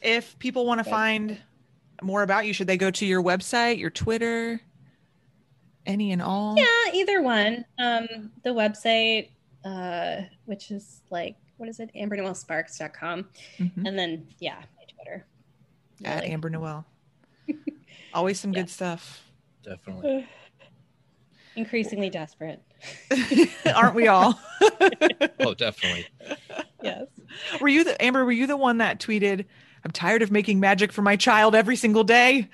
[0.00, 1.38] if people want to find
[2.02, 4.60] more about you should they go to your website your twitter
[5.86, 6.64] any and all Yeah,
[6.94, 7.64] either one.
[7.78, 9.30] Um, the website,
[9.64, 11.90] uh, which is like, what is it?
[11.94, 13.26] AmberNoelleSparks.com.
[13.58, 13.86] Mhm.
[13.86, 15.26] And then, yeah, my Twitter.
[16.04, 16.84] at ambernoelle
[18.14, 18.60] always some Yeah.
[18.62, 19.22] good stuff
[19.62, 20.26] Definitely.
[21.56, 22.62] Increasingly desperate.
[23.74, 24.40] aren't we all
[25.40, 26.06] Oh, definitely.
[26.82, 27.04] Yes.
[27.60, 29.44] were you the amber were you the one that tweeted
[29.84, 32.48] i'm tired of making magic for my child every single day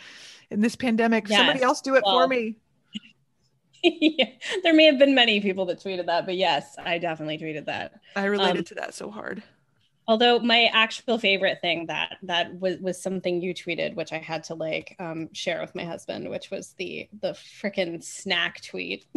[0.51, 2.57] in this pandemic somebody else do it for me
[4.19, 4.31] yeah.
[4.63, 7.95] There may have been many people that tweeted that, but yes, I definitely tweeted that.
[8.17, 9.43] i related Um, to that so hard
[10.09, 14.45] Although my actual favorite thing that that was was something you tweeted, which I had
[14.45, 19.07] to like um, share with my husband, which was the the frickin' snack tweet.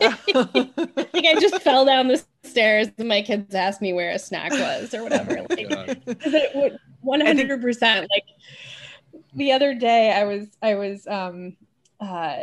[0.00, 4.56] like I just fell down the stairs and my kids asked me where a snack
[4.56, 5.44] was or whatever.
[5.50, 8.08] Like one hundred percent.
[8.10, 8.24] Like
[9.34, 11.56] the other day, I was I was um
[12.00, 12.36] uh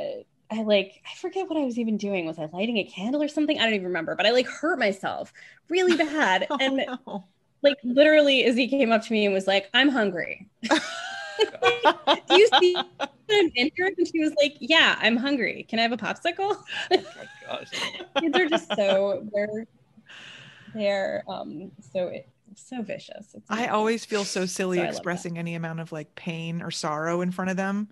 [0.52, 2.26] I like I forget what I was even doing.
[2.26, 3.60] Was I lighting a candle or something?
[3.60, 4.16] I don't even remember.
[4.16, 5.32] But I like hurt myself
[5.70, 7.30] really bad, Oh, and no.
[7.64, 10.50] like literally, Izzy came up to me and was like, "I'm hungry."
[12.28, 12.86] Do you see
[13.30, 13.94] that I'm injured?
[13.98, 15.66] And she was like, "Yeah, I'm hungry.
[15.70, 16.58] Can I have a popsicle?"
[17.18, 17.68] Oh, God.
[18.20, 19.66] Kids are just so they're
[20.74, 22.12] they're um so
[22.56, 23.34] so vicious.
[23.34, 25.26] It's I always feel so silly So I love that.
[25.26, 27.90] expressing any amount of like pain or sorrow in front of them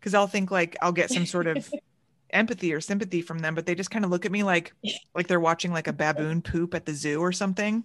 [0.00, 1.74] because I'll think like I'll get some sort of
[2.30, 4.72] empathy or sympathy from them, but they just kind of look at me like
[5.14, 7.84] like they're watching like a baboon poop at the zoo or something.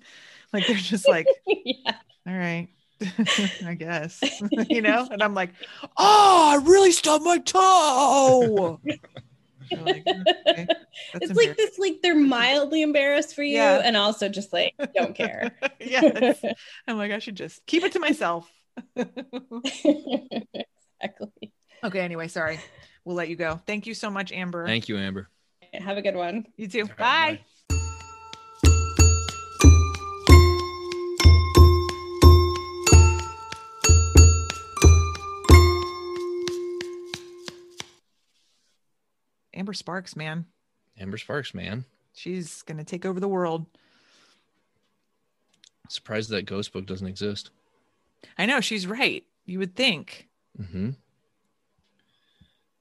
[0.53, 1.93] Like they're just like, yeah.
[2.27, 2.69] all right,
[3.65, 4.21] I guess,
[4.69, 5.07] you know.
[5.11, 5.51] And I'm like,
[5.97, 8.79] oh, I really stubbed my toe.
[9.71, 10.05] Like,
[10.47, 10.67] "Okay,
[11.19, 13.81] it's like this like they're mildly embarrassed for you Yeah.
[13.83, 16.33] and also just like don't care yeah,
[16.87, 18.49] I'm like, I should just keep it to myself.
[18.95, 20.47] exactly
[21.83, 22.59] Okay, anyway, sorry.
[23.05, 23.59] We'll let you go.
[23.65, 24.65] Thank you so much, Amber.
[24.65, 25.29] Thank you, Amber.
[25.73, 26.81] have a good one You too.
[26.81, 27.39] All right, bye.
[27.39, 27.39] bye.
[39.53, 40.45] Amber Sparks, man.
[40.99, 41.85] Amber Sparks, man.
[42.13, 43.65] She's going to take over the world.
[45.89, 47.51] Surprised that ghost book doesn't exist.
[48.37, 49.23] I know, she's right.
[49.45, 50.27] You would think.
[50.69, 50.91] hmm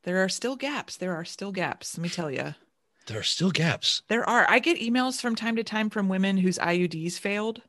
[0.05, 0.96] There are still gaps.
[0.96, 1.96] There are still gaps.
[1.96, 2.55] Let me tell you.
[3.07, 4.03] There are still gaps.
[4.09, 4.48] There are.
[4.48, 7.62] I get emails from time to time from women whose IUDs failed.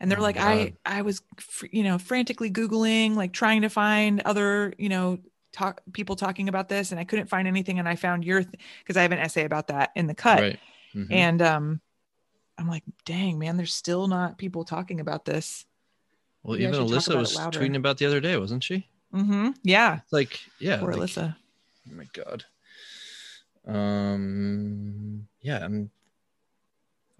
[0.00, 0.44] And they're Oh, like, God.
[0.46, 1.22] I, I was,
[1.70, 5.18] you know, frantically Googling, like trying to find other, you know,
[5.52, 6.90] talk people talking about this.
[6.92, 7.78] And I couldn't find anything.
[7.78, 10.40] And I found your, because I have an essay about that in the cut.
[10.40, 10.60] Right.
[10.94, 11.06] Mhm.
[11.10, 11.80] And um,
[12.56, 15.66] I'm like, dang, man, there's still not people talking about this.
[16.42, 18.86] well, maybe even Alyssa was tweeting about the other day, wasn't she?
[19.12, 19.50] Mm-hmm.
[19.64, 20.00] Yeah.
[20.12, 20.78] Like, yeah.
[20.78, 21.36] Poor like- Alyssa.
[21.90, 22.44] Oh my god.
[23.66, 25.26] Um.
[25.40, 25.64] Yeah.
[25.64, 25.90] I'm.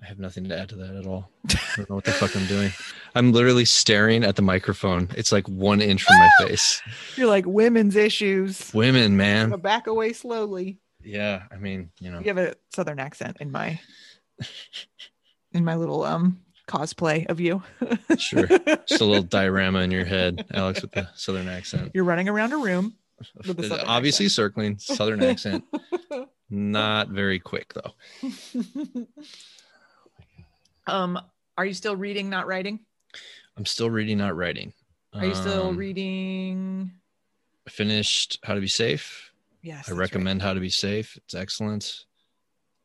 [0.01, 1.29] I have nothing to add to that at all.
[1.49, 2.71] I don't know what the fuck I'm doing.
[3.17, 5.09] I'm literally staring at the microphone.
[5.17, 6.81] It's like one inch from my face.
[7.17, 8.73] You're like women's issues.
[8.73, 9.51] Women, man.
[9.59, 10.79] Back away slowly.
[11.03, 11.43] Yeah.
[11.51, 12.21] I mean, you know.
[12.21, 13.81] You have a southern accent in my
[15.53, 17.63] in my little um cosplay of you.
[18.19, 18.47] Sure.
[18.47, 21.91] Just a little diorama in your head, Alex, with the southern accent.
[21.95, 22.95] You're running around a room.
[23.47, 24.33] With a southern Obviously accent.
[24.37, 25.65] circling southern accent.
[26.51, 27.93] Not very quick though.
[30.87, 31.19] um,
[31.57, 32.81] are you still reading, not writing?
[33.57, 34.73] I'm still reading, not writing.
[35.13, 36.93] Are you still Um, reading?
[37.67, 39.33] I finished How to Be Safe.
[39.63, 39.91] Yes.
[39.91, 41.17] I recommend How to Be Safe.
[41.17, 42.05] It's excellent.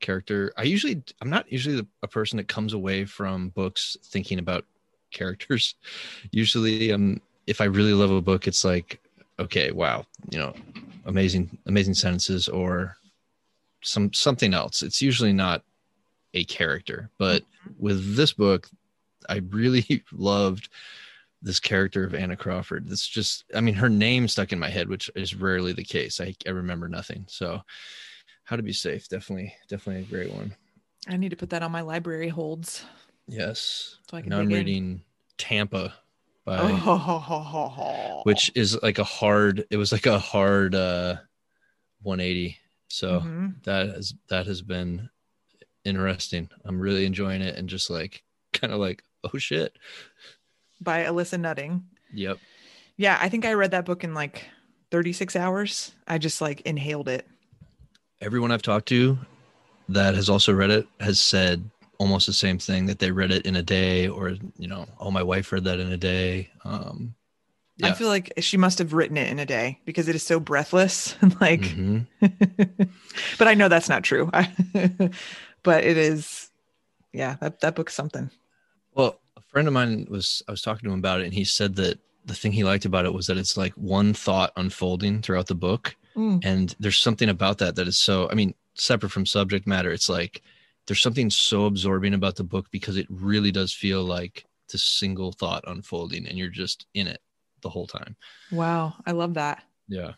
[0.00, 0.52] character.
[0.58, 4.66] I usually I'm not usually the, a person that comes away from books thinking about
[5.10, 5.76] characters.
[6.32, 9.00] Usually, um, if I really love a book, it's like,
[9.38, 10.54] okay, wow, you know,
[11.06, 12.96] amazing, amazing sentences or
[13.82, 14.82] some something else.
[14.82, 15.62] It's usually not
[16.34, 17.44] a character, but
[17.78, 18.68] with this book,
[19.28, 20.68] I really loved
[21.42, 22.88] this character of Anna Crawford.
[22.88, 26.20] That's just, I mean, her name stuck in my head, which is rarely the case.
[26.20, 27.26] I, I remember nothing.
[27.28, 27.60] So,
[28.44, 30.54] How to Be Safe, definitely, definitely a great one.
[31.06, 32.84] I need to put that on my library holds.
[33.28, 33.98] Yes.
[34.10, 34.56] So I can now I'm in.
[34.56, 35.02] reading
[35.36, 35.92] Tampa
[36.44, 41.16] by, Oh, which is like a hard, it was like a hard uh
[42.02, 42.58] 180.
[42.88, 43.62] So Mhm.
[43.64, 45.08] that has, that has been
[45.84, 46.48] interesting.
[46.64, 48.22] I'm really enjoying it and just like,
[48.52, 49.76] kind of like, oh shit.
[50.80, 51.84] by Alyssa Nutting.
[52.12, 52.38] Yep.
[52.96, 54.46] Yeah, I think I read that book in like
[54.90, 55.92] 36 hours.
[56.06, 57.26] I just like inhaled it.
[58.20, 59.18] everyone I've talked to
[59.88, 61.68] that has also read it has said
[61.98, 65.10] almost the same thing that they read it in a day or you know oh
[65.10, 67.14] my wife read that in a day um
[67.82, 70.38] I feel like she must have written it in a day because it is so
[70.38, 72.06] breathless and like Mhm.
[73.38, 74.30] but I know that's not true.
[75.62, 76.50] but it is
[77.12, 78.30] yeah, that that book's something.
[78.94, 81.44] well a friend of mine was i was talking to him about it and he
[81.44, 85.20] said that the thing he liked about it was that it's like one thought unfolding
[85.22, 86.44] throughout the book Mm.
[86.44, 90.08] and there's something about that that is so i mean separate from subject matter it's
[90.08, 90.42] like
[90.86, 95.32] there's something so absorbing about the book because it really does feel like the single
[95.32, 97.20] thought unfolding and you're just in it
[97.62, 98.16] the whole time
[98.52, 99.62] Wow, I love that.
[99.88, 100.12] yeah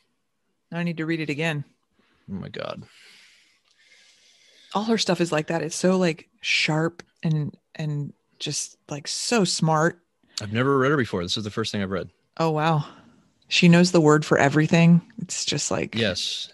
[0.70, 1.64] Now I need to read it again.
[2.30, 2.82] oh my god
[4.74, 5.62] All her stuff is like that.
[5.62, 10.00] It's so like sharp and and just like so smart.
[10.42, 11.22] I've never read her before.
[11.22, 12.10] This is the first thing I've read.
[12.36, 12.84] Oh wow.
[13.48, 15.00] She knows the word for everything.
[15.22, 16.50] It's just like Yes,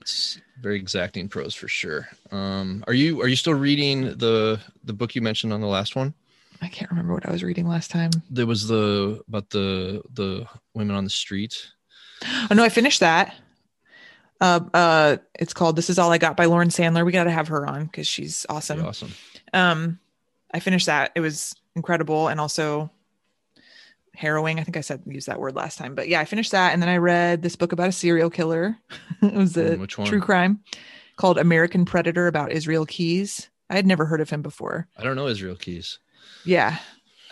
[0.00, 2.08] it's very exacting prose for sure.
[2.30, 5.96] Um, are you are you still reading the the book you mentioned on the last
[5.96, 6.14] one?
[6.62, 8.10] I can't remember what I was reading last time.
[8.30, 11.70] There was the about the the women on the street.
[12.50, 13.34] Oh no, I finished that.
[14.40, 17.04] Uh, uh, it's called "This Is All I Got" by Lauren Sandler.
[17.04, 18.84] We got to have her on because she's Pretty awesome.
[18.84, 19.12] Awesome.
[19.52, 19.98] Um,
[20.52, 21.12] I finished that.
[21.14, 22.90] It was incredible and also
[24.16, 24.58] harrowing.
[24.58, 26.82] I think I said use that word last time, but yeah, I finished that, and
[26.82, 28.76] then I read this book about a serial killer.
[29.22, 30.08] it was a Mm, which one?
[30.08, 30.60] true crime
[31.16, 33.48] called "American Predator" about Israel Keys.
[33.70, 34.88] I had never heard of him before.
[34.96, 35.98] I don't know Israel Keys.
[36.44, 36.78] Yeah.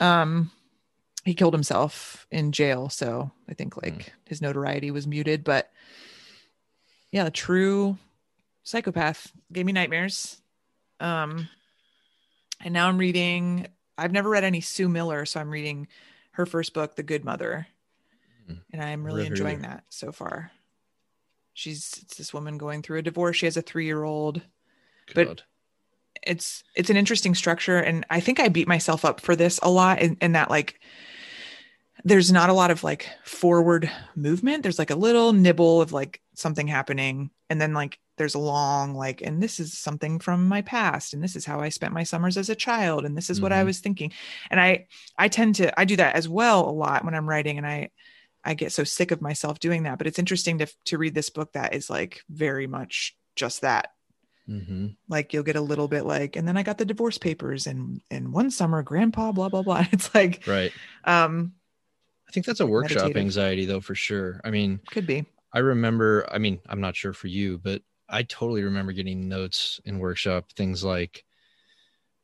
[0.01, 0.51] Um,
[1.24, 4.11] he killed himself in jail, so I think like Hmm.
[4.26, 5.45] his notoriety was muted.
[5.45, 5.70] But
[7.12, 7.97] yeah, a true
[8.64, 10.41] psychopath gave me nightmares.
[11.01, 11.49] Um,
[12.61, 13.68] and now I'm reading.
[13.97, 15.87] I've never read any Sue Miller, so I'm reading
[16.35, 17.66] her first book, The Good Mother,
[18.47, 18.55] Hmm.
[18.72, 20.51] and I'm really enjoying that so far.
[21.55, 23.37] She's it's this woman going through a divorce.
[23.37, 24.43] She has a three year old
[25.14, 25.43] But-
[26.26, 27.78] it's it's an interesting structure.
[27.78, 30.80] And i think i beat myself up for this a lot in, in that like
[32.05, 34.62] there's not a lot of like forward movement.
[34.62, 37.30] There's like a little nibble of like something happening.
[37.51, 41.23] And then like there's a long like and this is something from my past and
[41.23, 43.62] this is how i spent my summers as a child and this is what i
[43.62, 43.67] Mhm.
[43.67, 44.12] was thinking
[44.51, 44.87] and i
[45.19, 47.91] i tend to i do that as well a lot when i'm writing and i
[48.45, 51.31] i get so sick of myself doing that but it's interesting to to read this
[51.31, 53.89] book that is like very much just that
[54.47, 57.67] hmm like you'll get a little bit like and then i got the divorce papers
[57.67, 60.73] and and one summer grandpa blah blah blah it's like Right.
[61.05, 61.53] um
[62.27, 63.21] I think that's a workshop Meditative.
[63.21, 64.41] anxiety though for sure.
[64.45, 67.83] I mean, could be I remember, I mean, I'm not sure for you, but
[68.15, 71.25] I totally remember getting notes in workshop, things like,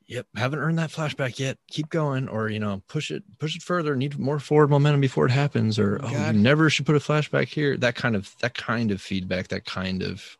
[0.06, 1.58] yep, haven't earned that flashback yet.
[1.68, 2.28] Keep going.
[2.28, 5.78] Or, you know, push it, push it further, need more forward momentum before it happens.
[5.80, 6.34] Or, Oh, God.
[6.34, 7.76] you never should put a flashback here.
[7.76, 10.38] That kind of, that kind of feedback, that kind of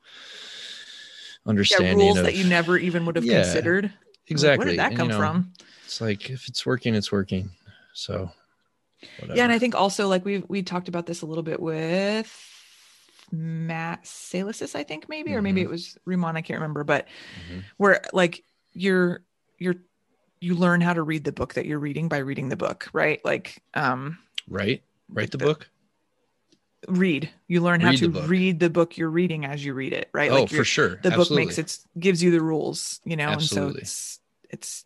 [1.47, 3.93] understanding yeah rules of, that you never even would have Yeah, considered
[4.29, 4.59] exactly.
[4.67, 5.53] where did that And, come you know, from
[5.85, 7.51] It's like, if it's working, it's working.
[7.93, 8.31] So,
[9.19, 9.37] whatever.
[9.37, 12.31] yeah and i think also like we we talked about this a little bit with
[13.33, 15.65] matt salesses i think maybe or maybe Mhm.
[15.65, 17.07] it was Rumaan, i can't remember but
[17.51, 17.63] Mhm.
[17.77, 19.23] where like you're
[19.59, 19.77] you're
[20.41, 23.21] you learn how to read the book that you're reading by reading the book right
[23.25, 24.19] like um
[24.49, 24.83] right?
[25.09, 25.69] Write the the- book.
[26.89, 28.29] read you learn how Read the to book.
[28.31, 30.99] read the book you're reading as you read it right oh, like for sure.
[31.03, 33.69] the book makes it gives you the rules you know Absolutely.
[33.69, 34.85] and so it's it's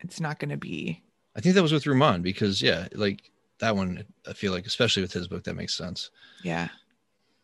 [0.00, 1.02] it's not going to be
[1.36, 5.02] I think that was with Rumaan because yeah, like that one, I feel like especially
[5.02, 6.10] with his book, that makes sense.
[6.44, 6.68] yeah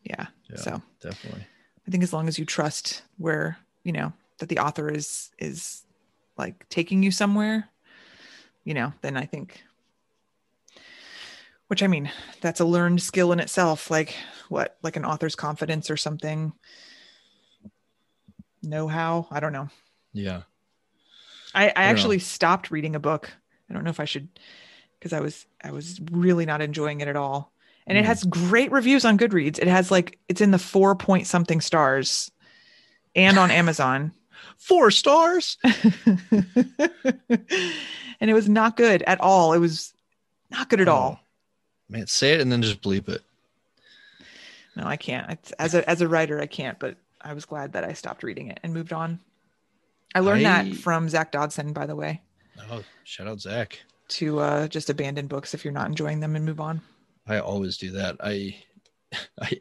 [0.04, 0.56] yeah, Yeah.
[0.56, 1.46] so Definitely.
[1.86, 5.82] i think as long as you trust where you know that the author is is
[6.36, 7.68] like taking you somewhere
[8.64, 9.62] you know then i think
[11.68, 14.14] which i mean that's a learned skill in itself like
[14.48, 16.52] what like an author's confidence or something
[18.62, 19.26] know how.
[19.30, 19.68] I don't know.
[20.12, 20.42] Yeah.
[21.54, 21.72] I, I know.
[21.90, 23.32] actually stopped reading a book.
[23.68, 24.28] I don't know if I should
[24.98, 27.52] because I was I was really not enjoying it at all.
[27.90, 28.06] And it Mm.
[28.06, 29.58] has great reviews on Goodreads.
[29.58, 32.30] It has like it's in the four point something stars
[33.16, 34.12] and on Amazon.
[34.58, 35.56] Four stars.
[35.64, 36.20] and
[38.20, 39.52] it was not good at all.
[39.54, 39.92] It was
[40.50, 41.18] not good at all.
[41.20, 41.24] Oh,
[41.88, 43.22] Man, say it and then just bleep it.
[44.76, 45.28] No, I can't.
[45.30, 46.78] It's, as a as a writer, I can't.
[46.78, 49.18] But I was glad that I stopped reading it and moved on.
[50.14, 52.20] I learned I- that from Zach Dodson, by the way,
[52.70, 53.80] Oh, shout out Zach.
[54.08, 56.80] to uh, just abandon books if you're not enjoying them and move on.
[57.30, 58.16] I always do that.
[58.20, 58.56] I,
[59.40, 59.60] I,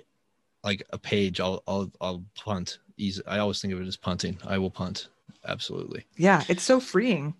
[0.63, 1.39] like a page.
[1.39, 2.79] I'll I'll I'll punt.
[2.97, 3.21] Easy.
[3.25, 4.37] I always think of it as punting.
[4.45, 5.07] I will punt.
[5.47, 6.05] Absolutely.
[6.17, 7.33] Yeah, it's so freeing.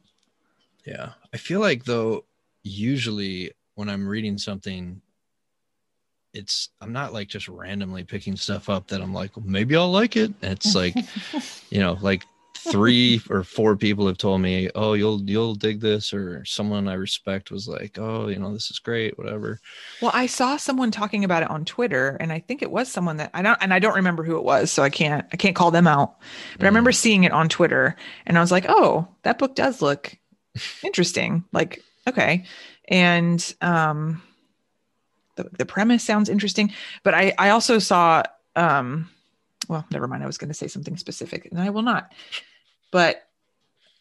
[0.86, 1.12] Yeah.
[1.34, 2.24] I feel like though,
[2.64, 5.02] usually when I'm reading something,
[6.34, 9.92] it's I'm not like just randomly picking stuff up that I'm like well, maybe I'll
[9.92, 10.32] like it.
[10.42, 10.96] It's like
[11.70, 12.26] you know like
[12.60, 16.94] three or four people have told me oh you'll you'll dig this or someone i
[16.94, 19.60] respect was like oh you know this is great whatever
[20.02, 23.18] Well, I saw someone talking about it on Twitter, and I think it was someone
[23.18, 25.56] that I don't, and I don't remember who it was, so I can't, I can't
[25.56, 26.16] call them out.
[26.58, 27.96] But I remember seeing it on Twitter,
[28.26, 30.16] and I was like, "Oh, that book does look
[30.84, 32.46] interesting." Like, okay,
[32.88, 34.22] and um,
[35.36, 36.72] the the premise sounds interesting.
[37.04, 38.24] But I I also saw
[38.56, 39.10] um,
[39.68, 40.24] well, never mind.
[40.24, 42.12] I was going to say something specific, and I will not.
[42.92, 43.24] But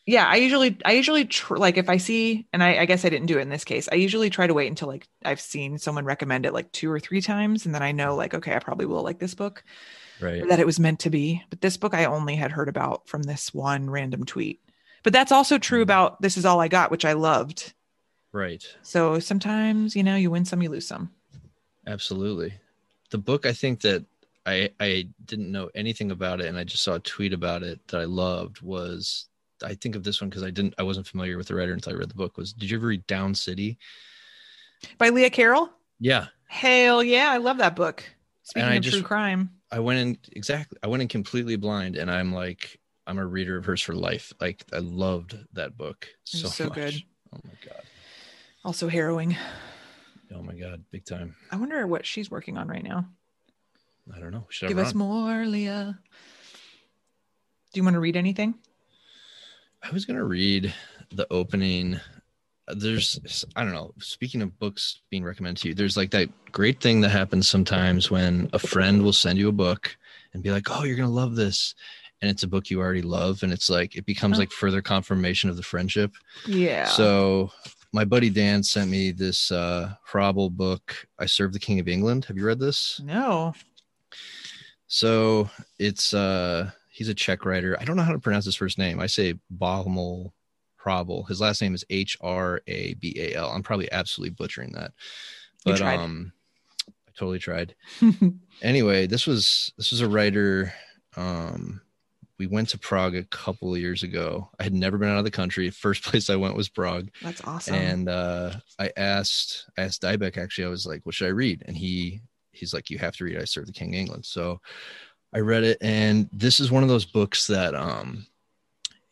[0.07, 3.11] yeah, I usually I usually tr- like if I see, and I, I guess I
[3.11, 3.91] didn't do it in this case.
[3.93, 6.99] I usually try to wait until like I've seen someone recommend it like two or
[6.99, 9.63] three times, and then I know like okay, I probably will like this book
[10.19, 11.43] right that it was meant to be.
[11.51, 14.61] But this book I only had heard about from this one random tweet.
[15.03, 15.83] But that's also true mm.
[15.83, 17.75] about This Is All I Got, which I loved.
[18.33, 21.11] right So sometimes you know you win some, you lose some.
[21.87, 22.55] absolutely
[23.11, 24.05] the book i think that
[24.49, 27.79] i i didn't know anything about it and i just saw a tweet about it
[27.89, 29.27] that i loved was
[29.65, 31.93] i think of this one because i didn't i wasn't familiar with the writer until
[31.93, 33.79] i read the book was did you ever read down city
[34.97, 35.71] By Leah Carroll.
[36.01, 38.03] yeah Hell yeah, I love that book.
[38.43, 39.51] Speaking of just- true crime.
[39.71, 40.79] I went in exactly.
[40.83, 44.33] I went in completely blind, and I'm like, I'm a reader of hers for life.
[44.41, 46.75] Like, I loved that book so, so much.
[46.75, 46.95] good.
[47.35, 47.83] Oh my god.
[48.65, 49.37] Also harrowing.
[50.35, 51.37] Oh my god, big time.
[51.51, 53.07] I wonder what she's working on right now.
[54.15, 54.47] I don't know.
[54.51, 55.99] Should Give us more, Leah.
[57.73, 58.55] Do you want to read anything?
[59.83, 60.73] I was gonna read
[61.13, 62.01] the opening.
[62.67, 63.95] There's, I don't know.
[63.99, 68.11] Speaking of books being recommended to you, there's like that great thing that happens sometimes
[68.11, 69.97] when a friend will send you a book
[70.35, 71.75] and be like, "Oh, you're gonna love this,"
[72.21, 74.41] and it's a book you already love, and it's like it becomes Oh.
[74.41, 76.13] like further confirmation of the friendship.
[76.47, 76.87] Yeah.
[76.89, 77.53] So
[77.93, 82.25] my buddy Dan sent me this uh Hrabal book, I Serve the King of England.
[82.27, 83.01] Have you read this?
[83.05, 83.55] no.
[84.89, 87.77] So it's uh he's a Czech writer.
[87.81, 88.99] I don't know how to pronounce his first name.
[89.01, 90.33] I say Balmol
[90.83, 91.29] Hrabal.
[91.29, 93.51] His last name is H R A B A L.
[93.51, 94.93] I'm probably absolutely butchering that.
[95.65, 96.01] You But tried.
[96.01, 96.33] um
[96.89, 97.75] I totally tried.
[98.63, 100.73] anyway, this was this was a writer
[101.17, 101.81] um
[102.39, 104.49] we went to Prague a couple of years ago.
[104.61, 105.71] I had never been out of the country.
[105.71, 107.09] First place I went was Prague.
[107.21, 107.75] That's awesome.
[107.75, 110.67] And uh, I asked, I asked Dybek actually.
[110.67, 112.21] I was like, "What should I read?" And he,
[112.59, 114.61] he's like, "You have to read I Serve the King of England." So
[115.35, 118.27] I read it, and this is one of those books that um,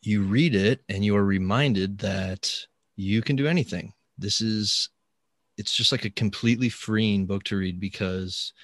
[0.03, 2.53] you read it and you are reminded that
[2.97, 3.93] you can do anything.
[4.17, 4.89] This is,
[5.59, 8.55] it's just like a completely freeing book to read because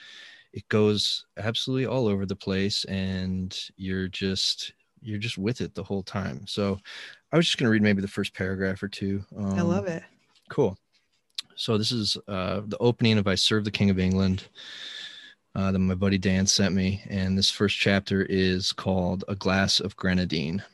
[0.53, 4.72] it goes absolutely all over the place, and you're just
[5.03, 6.47] you're just with it the whole time.
[6.47, 6.78] So
[7.33, 9.24] I was just going to read maybe the first paragraph or two.
[9.37, 10.05] Um, I love it.
[10.49, 10.78] Cool.
[11.62, 14.48] So this is uh, the opening of "I Serve the King of England"
[15.54, 19.78] uh, that my buddy Dan sent me, and this first chapter is called "A Glass
[19.78, 20.64] of Grenadine."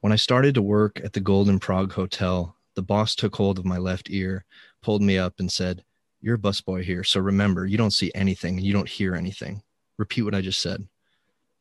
[0.00, 3.64] When I started to work at the Golden Prague Hotel, the boss took hold of
[3.64, 4.44] my left ear,
[4.82, 5.84] pulled me up, and said,
[6.20, 9.62] "You're a busboy here, so remember, you don't see anything you don't hear anything.
[9.98, 10.88] Repeat what I just said."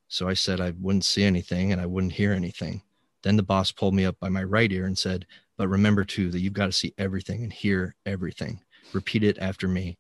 [0.08, 2.82] So I said I wouldn't see anything and I wouldn't hear anything.
[3.22, 5.28] Then the boss pulled me up by my right ear and said,
[5.60, 8.62] But remember too that you've got to see everything and hear everything.
[8.94, 9.98] Repeat it after me.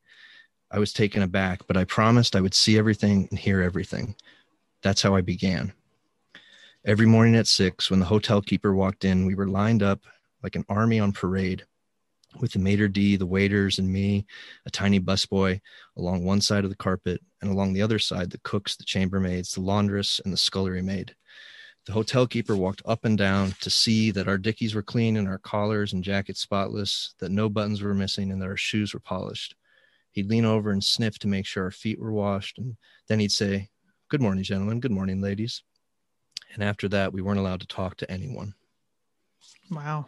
[0.71, 4.15] I was taken aback, but I promised I would see everything and hear everything.
[4.83, 5.73] That's how I began.
[6.85, 10.05] Every morning at six, when the hotel keeper walked in, we were lined up
[10.41, 11.65] like an army on parade
[12.39, 14.25] with the maitre d', the waiters, and me,
[14.65, 15.59] a tiny busboy,
[15.97, 19.55] along one side of the carpet, and along the other side, the cooks, the chambermaids,
[19.55, 21.13] the laundress, and the scullery maid.
[21.85, 25.27] The hotel keeper walked up and down to see that our dickies were clean and
[25.27, 28.99] our collars and jackets spotless, that no buttons were missing, and that our shoes were
[28.99, 29.55] polished.
[30.11, 32.77] He'd lean over and sniff to make sure our feet were washed, and
[33.07, 33.69] then he'd say,
[34.09, 34.79] good morning, gentlemen.
[34.79, 35.63] Good morning, ladies.
[36.53, 38.53] And after that, we weren't allowed to talk to anyone.
[39.71, 40.05] Wow.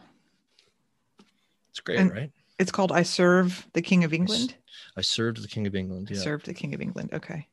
[1.69, 2.31] It's great, And- right?
[2.59, 4.55] It's called I Serve the King of England.
[4.95, 6.09] I served the King of England.
[6.11, 6.19] I Yeah.
[6.21, 7.09] Serve the King of England.
[7.11, 7.47] Okay.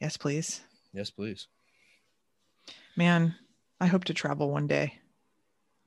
[0.00, 0.60] Yes, please.
[0.92, 1.48] Yes, please.
[2.96, 3.34] Man,
[3.80, 4.98] I hope to travel one day.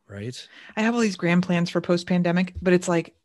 [0.08, 0.48] Right?
[0.76, 3.16] I have all these grand plans for post pandemic, but it's like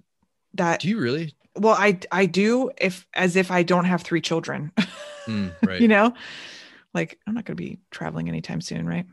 [0.55, 0.81] that.
[0.81, 1.35] Do you really?
[1.57, 4.73] well, I I do if as if I don't have three children.
[5.29, 5.81] Mm, right.
[5.81, 6.15] you know,
[6.95, 9.07] like I'm not going to be traveling anytime soon, right?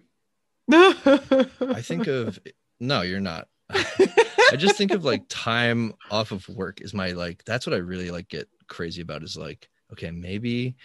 [0.72, 2.40] I think of
[2.80, 3.48] no, you're not.
[3.70, 7.78] I just think of like time off of work is my like that's what I
[7.78, 10.78] really like get crazy about is like okay maybe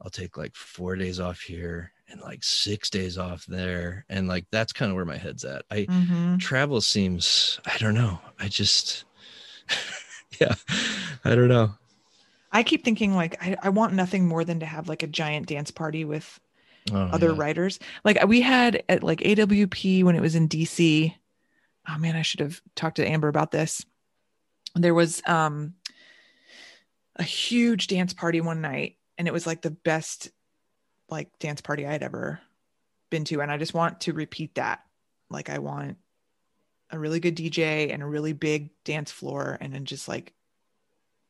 [0.00, 4.46] I'll take like four days off here and like six days off there and like
[4.50, 5.64] that's kind of where my head's at.
[5.70, 6.38] I Mhm.
[6.40, 9.04] travel seems I don't know I just
[10.40, 10.54] yeah
[11.24, 11.74] I don't know
[12.52, 15.46] I keep thinking like I, I want nothing more than to have like a giant
[15.46, 16.38] dance party with
[16.92, 17.38] Oh, other yeah.
[17.38, 17.78] writers.
[18.04, 21.14] Like we had at like AWP when it was in DC.
[21.88, 23.84] Oh man, I should have talked to Amber about this.
[24.74, 25.74] There was um
[27.16, 30.30] a huge dance party one night and it was like the best
[31.08, 32.40] like dance party I had ever
[33.10, 34.84] been to and I just want to repeat that.
[35.30, 35.96] Like I want
[36.90, 40.32] a really good DJ and a really big dance floor and then just like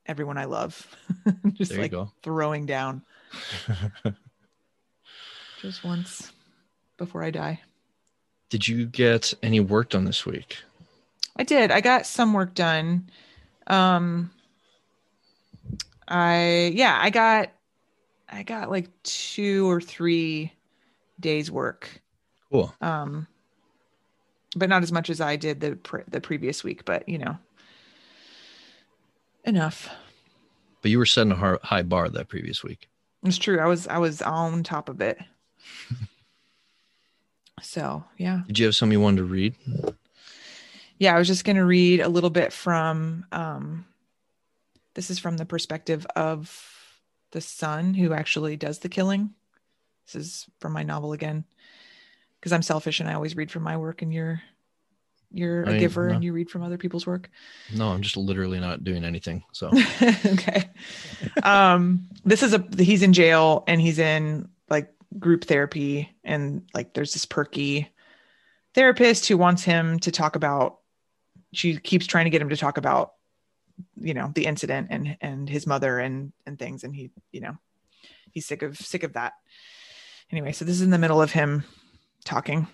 [0.07, 0.87] everyone I love
[1.53, 2.11] just like go.
[2.23, 3.03] throwing down
[5.63, 6.33] just once
[6.97, 7.61] before I die.
[8.51, 10.59] Did you get any work done this week?
[11.37, 11.71] I did.
[11.71, 13.09] I got some work done.
[13.67, 14.31] Um
[16.07, 17.51] I yeah, I got
[18.29, 20.53] I got like 2 or 3
[21.21, 22.03] days work.
[22.51, 22.75] Cool.
[22.81, 23.27] Um
[24.57, 27.39] but not as much as I did the pre- the previous week, but you know.
[29.45, 29.91] Enough.
[30.81, 32.89] But you were setting a high bar that previous week.
[33.25, 33.59] It's true.
[33.59, 35.19] I was I was on top of it.
[37.63, 38.43] so, yeah.
[38.47, 39.55] Did you have something you wanted to read?
[40.99, 43.85] yeah i was just going to read a little bit from um
[44.95, 46.74] this is from the perspective of
[47.35, 49.31] the son who actually does the killing
[50.07, 51.45] this is from my novel again
[52.39, 54.41] because i'm selfish and i always read from my work and you're
[55.33, 56.15] you're I a giver no.
[56.15, 57.29] and you read from other people's work
[57.75, 59.43] No, I'm just literally not doing anything.
[59.51, 59.67] So
[60.27, 60.71] okay
[61.43, 66.95] um this is a he's in jail and he's in like group therapy and like
[66.95, 67.91] there's this perky
[68.75, 70.79] therapist who wants him to talk about
[71.53, 73.15] she keeps trying to get him to talk about
[73.97, 76.85] you know the incident and and his mother and and things.
[76.85, 77.57] And he you know
[78.31, 79.33] he's sick of sick of that.
[80.31, 81.65] Anyway so this is in the middle of him
[82.25, 82.67] talking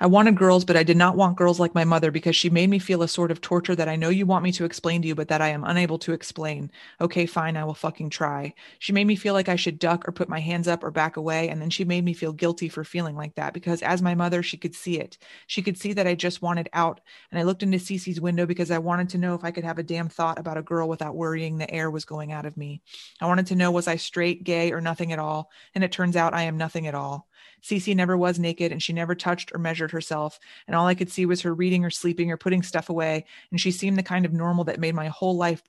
[0.00, 2.68] I wanted girls, but I did not want girls like my mother because she made
[2.68, 5.08] me feel a sort of torture that I know you want me to explain to
[5.08, 6.70] you, but that I am unable to explain.
[7.00, 8.54] Okay, fine, I will fucking try.
[8.80, 11.16] She made me feel like I should duck or put my hands up or back
[11.16, 14.14] away, and then she made me feel guilty for feeling like that because as my
[14.16, 15.16] mother, she could see it.
[15.46, 17.00] She could see that I just wanted out,
[17.30, 19.78] and I looked into Cece's window because I wanted to know if I could have
[19.78, 22.82] a damn thought about a girl without worrying the air was going out of me.
[23.20, 26.16] I wanted to know was I straight, gay, or nothing at all, and it turns
[26.16, 27.28] out I am nothing at all.
[27.62, 30.38] Cece never was naked and she never touched or measured herself.
[30.66, 33.24] And all I could see was her reading or sleeping or putting stuff away.
[33.50, 35.62] And she seemed the kind of normal that made my whole life,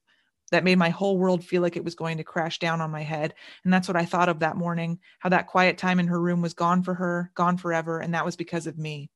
[0.52, 3.04] that made my whole world feel like it was going to crash down on my
[3.04, 3.36] head.
[3.64, 6.42] And that's what I thought of that morning how that quiet time in her room
[6.42, 8.00] was gone for her, gone forever.
[8.00, 9.10] And that was because of me.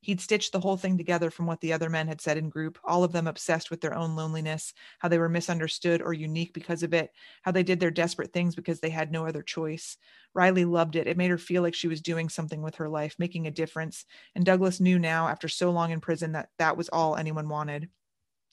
[0.00, 2.78] He'd stitched the whole thing together from what the other men had said in group,
[2.84, 6.84] all of them obsessed with their own loneliness, how they were misunderstood or unique because
[6.84, 7.10] of it,
[7.42, 9.96] how they did their desperate things because they had no other choice.
[10.34, 11.08] Riley loved it.
[11.08, 14.04] It made her feel like she was doing something with her life, making a difference.
[14.36, 17.88] And Douglas knew now, after so long in prison, that that was all anyone wanted.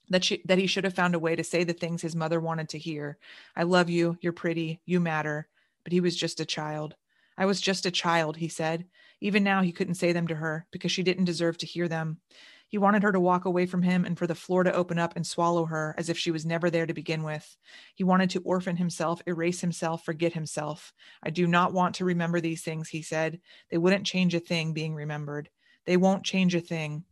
[0.10, 2.40] That she, that he should have found a way to say the things his mother
[2.40, 3.18] wanted to hear.
[3.56, 4.18] I love you.
[4.22, 4.82] You're pretty.
[4.86, 5.48] You matter.
[5.84, 6.96] But he was just a child.
[7.38, 8.86] I was just a child, he said.
[9.22, 12.20] Even now, he couldn't say them to her because she didn't deserve to hear them.
[12.68, 15.16] He wanted her to walk away from him and for the floor to open up
[15.16, 17.56] and swallow her as if she was never there to begin with.
[17.94, 20.92] He wanted to orphan himself, erase himself, forget himself.
[21.24, 23.40] I do not want to remember these things, he said.
[23.70, 25.50] They wouldn't change a thing being remembered.
[25.86, 27.06] They won't change a thing.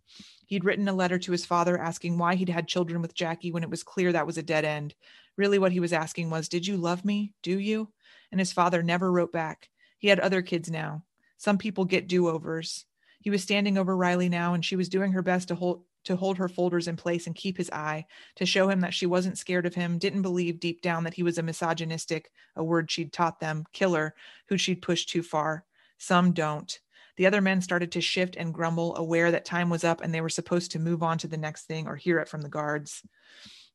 [0.48, 3.64] He'd written a letter to his father asking why he'd had children with Jackie when
[3.64, 4.96] it was clear that was a dead end.
[5.38, 7.34] Really, what he was asking was, Did you love me?
[7.42, 7.92] Do you?
[8.32, 9.70] And his father never wrote back.
[9.98, 11.04] He had other kids now.
[11.44, 12.86] Some people get do overs.
[13.20, 16.16] He was standing over Riley now, and she was doing her best to hold to
[16.16, 18.06] hold her folders in place and keep his eye,
[18.38, 21.22] to show him that she wasn't scared of him, didn't believe deep down that he
[21.22, 24.16] was a misogynistic, a word she'd taught them, killer,
[24.48, 25.66] who she'd pushed too far.
[25.98, 26.80] Some don't.
[27.18, 30.22] The other men started to shift and grumble, aware that time was up and they
[30.22, 33.02] were supposed to move on to the next thing or hear it from the guards.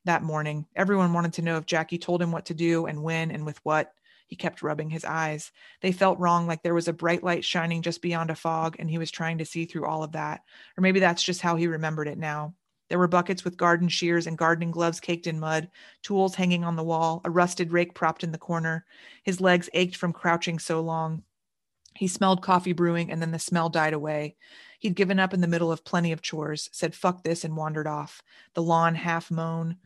[0.07, 3.31] That morning, everyone wanted to know if Jackie told him what to do and when
[3.31, 3.93] and with what.
[4.29, 5.51] He kept rubbing his eyes.
[5.81, 8.89] They felt wrong, like there was a bright light shining just beyond a fog, and
[8.89, 10.43] he was trying to see through all of that.
[10.77, 12.55] Or maybe that's just how he remembered it now.
[12.91, 15.71] There were buckets with garden shears and gardening gloves caked in mud,
[16.03, 18.85] tools hanging on the wall, a rusted rake propped in the corner.
[19.23, 21.23] His legs ached from crouching so long.
[21.97, 24.37] He smelled coffee brewing, and then the smell died away.
[24.79, 27.87] He'd given up in the middle of plenty of chores, said fuck this, and wandered
[27.87, 28.23] off.
[28.53, 29.79] The lawn half mown,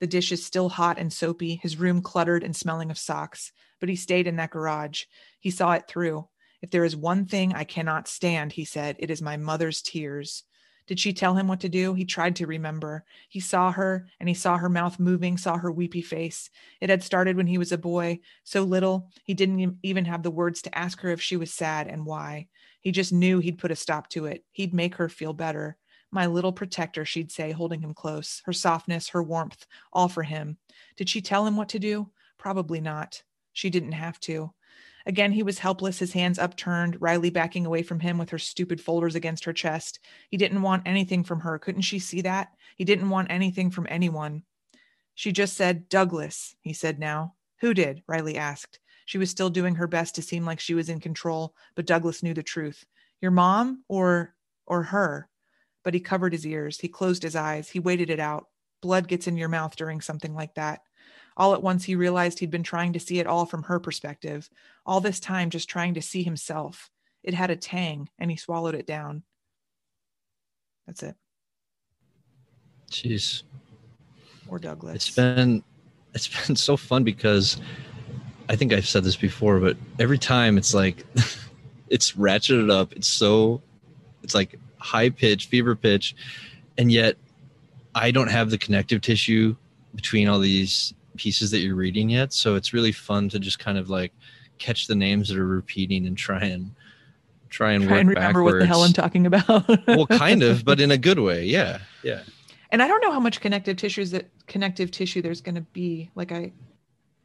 [0.00, 3.52] the dishes still hot and soapy, his room cluttered and smelling of socks.
[3.82, 5.06] But he stayed in that garage.
[5.40, 6.28] He saw it through.
[6.60, 10.44] If there is one thing I cannot stand, he said, it is my mother's tears.
[10.86, 11.92] Did she tell him what to do?
[11.94, 13.04] He tried to remember.
[13.28, 16.48] He saw her and he saw her mouth moving, saw her weepy face.
[16.80, 20.30] It had started when he was a boy, so little he didn't even have the
[20.30, 22.46] words to ask her if she was sad and why.
[22.82, 24.44] He just knew he'd put a stop to it.
[24.52, 25.76] He'd make her feel better.
[26.12, 28.42] My little protector, she'd say, holding him close.
[28.44, 30.58] Her softness, her warmth, all for him.
[30.96, 32.12] Did she tell him what to do?
[32.38, 33.24] Probably not.
[33.52, 34.52] She didn't have to.
[35.04, 38.80] Again, he was helpless, his hands upturned, Riley backing away from him with her stupid
[38.80, 39.98] folders against her chest.
[40.28, 41.58] He didn't want anything from her.
[41.58, 42.52] Couldn't she see that?
[42.76, 44.44] He didn't want anything from anyone.
[45.14, 47.34] She just said, Douglas, he said now.
[47.60, 48.02] Who did?
[48.06, 48.78] Riley asked.
[49.04, 52.22] She was still doing her best to seem like she was in control, but Douglas
[52.22, 52.84] knew the truth.
[53.20, 54.34] Your mom or
[54.66, 55.28] or her?
[55.82, 56.78] But he covered his ears.
[56.78, 57.68] He closed his eyes.
[57.68, 58.46] He waited it out.
[58.80, 60.82] Blood gets in your mouth during something like that.
[61.36, 64.50] All at once, he realized he'd been trying to see it all from her perspective,
[64.84, 66.90] all this time just trying to see himself.
[67.22, 69.22] It had a tang, and he swallowed it down.
[70.86, 71.16] That's it.
[72.90, 73.42] Jeez.
[74.48, 74.96] Or Douglas.
[74.96, 75.62] It's been
[76.14, 77.60] it's been so fun because
[78.48, 81.06] I think I've said this before, but every time it's like
[81.88, 82.92] it's ratcheted up.
[82.92, 83.62] It's so
[84.22, 86.14] it's like high pitch, fever pitch,
[86.76, 87.16] and yet
[87.94, 89.56] I don't have the connective tissue
[89.94, 92.32] between all these pieces that you're reading yet.
[92.32, 94.12] So it's really fun to just kind of like
[94.58, 96.74] catch the names that are repeating and try and
[97.48, 98.54] try and try and remember backwards.
[98.54, 99.86] what the hell I'm talking about.
[99.86, 101.44] well, kind of, but in a good way.
[101.44, 102.22] Yeah, yeah.
[102.72, 106.10] And I don't know how much connective tissues that connective tissue there's going to be.
[106.16, 106.52] Like I,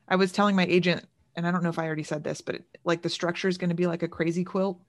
[0.07, 1.03] I was telling my agent,
[1.35, 3.57] and I don't know if I already said this, but it, like the structure is
[3.57, 4.79] going to be like a crazy quilt.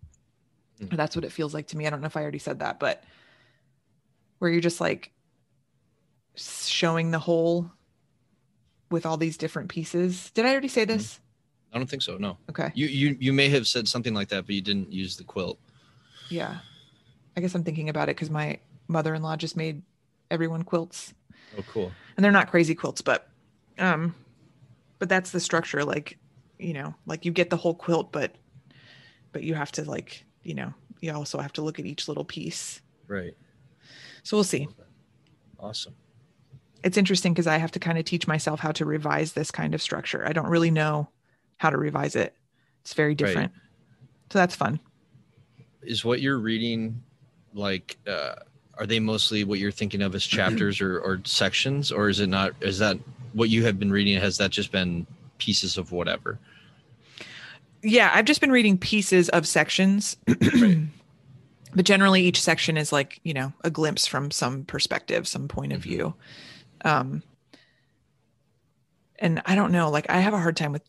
[0.82, 0.94] Mm.
[0.94, 1.86] That's what it feels like to me.
[1.86, 3.04] I don't know if I already said that, but
[4.38, 5.12] where you're just like
[6.34, 7.70] showing the whole
[8.90, 10.30] with all these different pieces.
[10.30, 11.20] Did I already say this?
[11.72, 12.16] I don't think so.
[12.16, 12.38] No.
[12.48, 12.70] Okay.
[12.74, 15.58] You you you may have said something like that, but you didn't use the quilt.
[16.30, 16.58] Yeah.
[17.36, 18.58] I guess I'm thinking about it because my
[18.88, 19.82] mother-in-law just made
[20.30, 21.14] everyone quilts.
[21.58, 21.92] Oh, cool.
[22.16, 23.28] And they're not crazy quilts, but
[23.78, 24.14] um
[24.98, 25.84] but that's the structure.
[25.84, 26.18] Like,
[26.58, 28.34] you know, like you get the whole quilt, but
[29.32, 32.24] but you have to like, you know, you also have to look at each little
[32.24, 32.80] piece.
[33.06, 33.34] Right.
[34.22, 34.68] So we'll see.
[35.60, 35.94] Awesome.
[36.82, 39.74] It's interesting because I have to kind of teach myself how to revise this kind
[39.74, 40.26] of structure.
[40.26, 41.08] I don't really know
[41.56, 42.34] how to revise it.
[42.82, 43.52] It's very different.
[44.30, 44.80] So that's fun.
[45.82, 47.02] Is what you're reading
[47.54, 48.34] like uh
[48.74, 52.28] are they mostly what you're thinking of as chapters or, or sections or is it
[52.28, 52.98] not is that
[53.32, 55.06] what you have been reading has that just been
[55.38, 56.38] pieces of whatever
[57.82, 60.16] Yeah, I've just been reading pieces of sections.
[61.74, 65.72] But generally each section is like, you know, a glimpse from some perspective, some point
[65.72, 66.14] of view.
[66.84, 67.22] Um
[69.18, 70.82] and I don't know, like I have a hard time with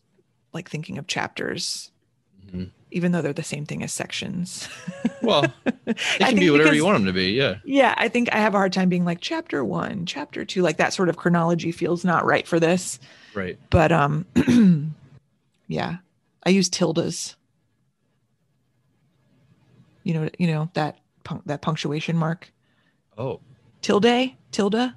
[0.52, 1.90] like thinking of chapters
[2.52, 2.70] Mhm.
[2.90, 4.68] even though they're the same thing as sections.
[5.22, 5.44] well
[5.86, 8.38] it can be whatever because- you want them to be yeah Yeah, I think I
[8.38, 11.70] have a hard time being like chapter 1, chapter 2, like that sort of chronology
[11.72, 12.98] feels not right for this.
[13.34, 14.26] right But um
[15.68, 15.98] yeah,
[16.44, 17.36] I use tildes.
[20.02, 22.50] You know, you know that punc- that punctuation mark.
[23.18, 23.40] oh
[23.82, 24.92] Tilde, tilde.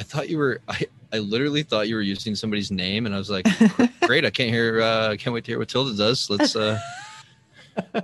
[0.00, 3.18] I thought you were i i literally thought you were using somebody's name and i
[3.18, 3.46] was like
[4.02, 6.78] great i can't hear uh can't wait to hear what tilda does let's uh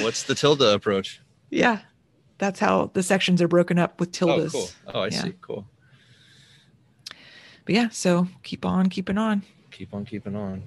[0.00, 1.20] what's the tilde approach
[1.50, 1.80] Yeah.
[2.38, 4.54] That's how the sections are broken up with tildes.
[4.54, 5.22] oh cool oh i Yeah.
[5.24, 5.66] see cool
[7.64, 9.42] But yeah, so keep on keeping on.
[9.70, 10.62] keep on keeping on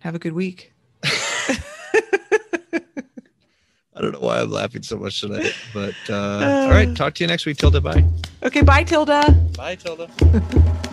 [0.00, 0.73] Have a good week.
[3.96, 6.96] I don't know why I'm laughing so much tonight, but uh, all right.
[6.96, 7.80] Talk to you next week, Tilda.
[7.80, 8.04] Bye.
[8.42, 9.30] Okay, bye Tilda.
[9.56, 10.10] Bye, Tilda.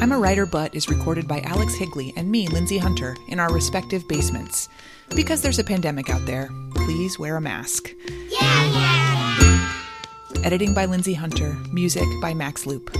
[0.00, 3.52] I'm a Writer But is recorded by Alex Higley and me, Lindsay Hunter, in our
[3.52, 4.68] respective basements.
[5.14, 7.90] Because there's a pandemic out there, please wear a mask.
[8.28, 9.82] Yeah, yeah.
[10.42, 12.94] Editing by Lindsay Hunter, music by Max Loop.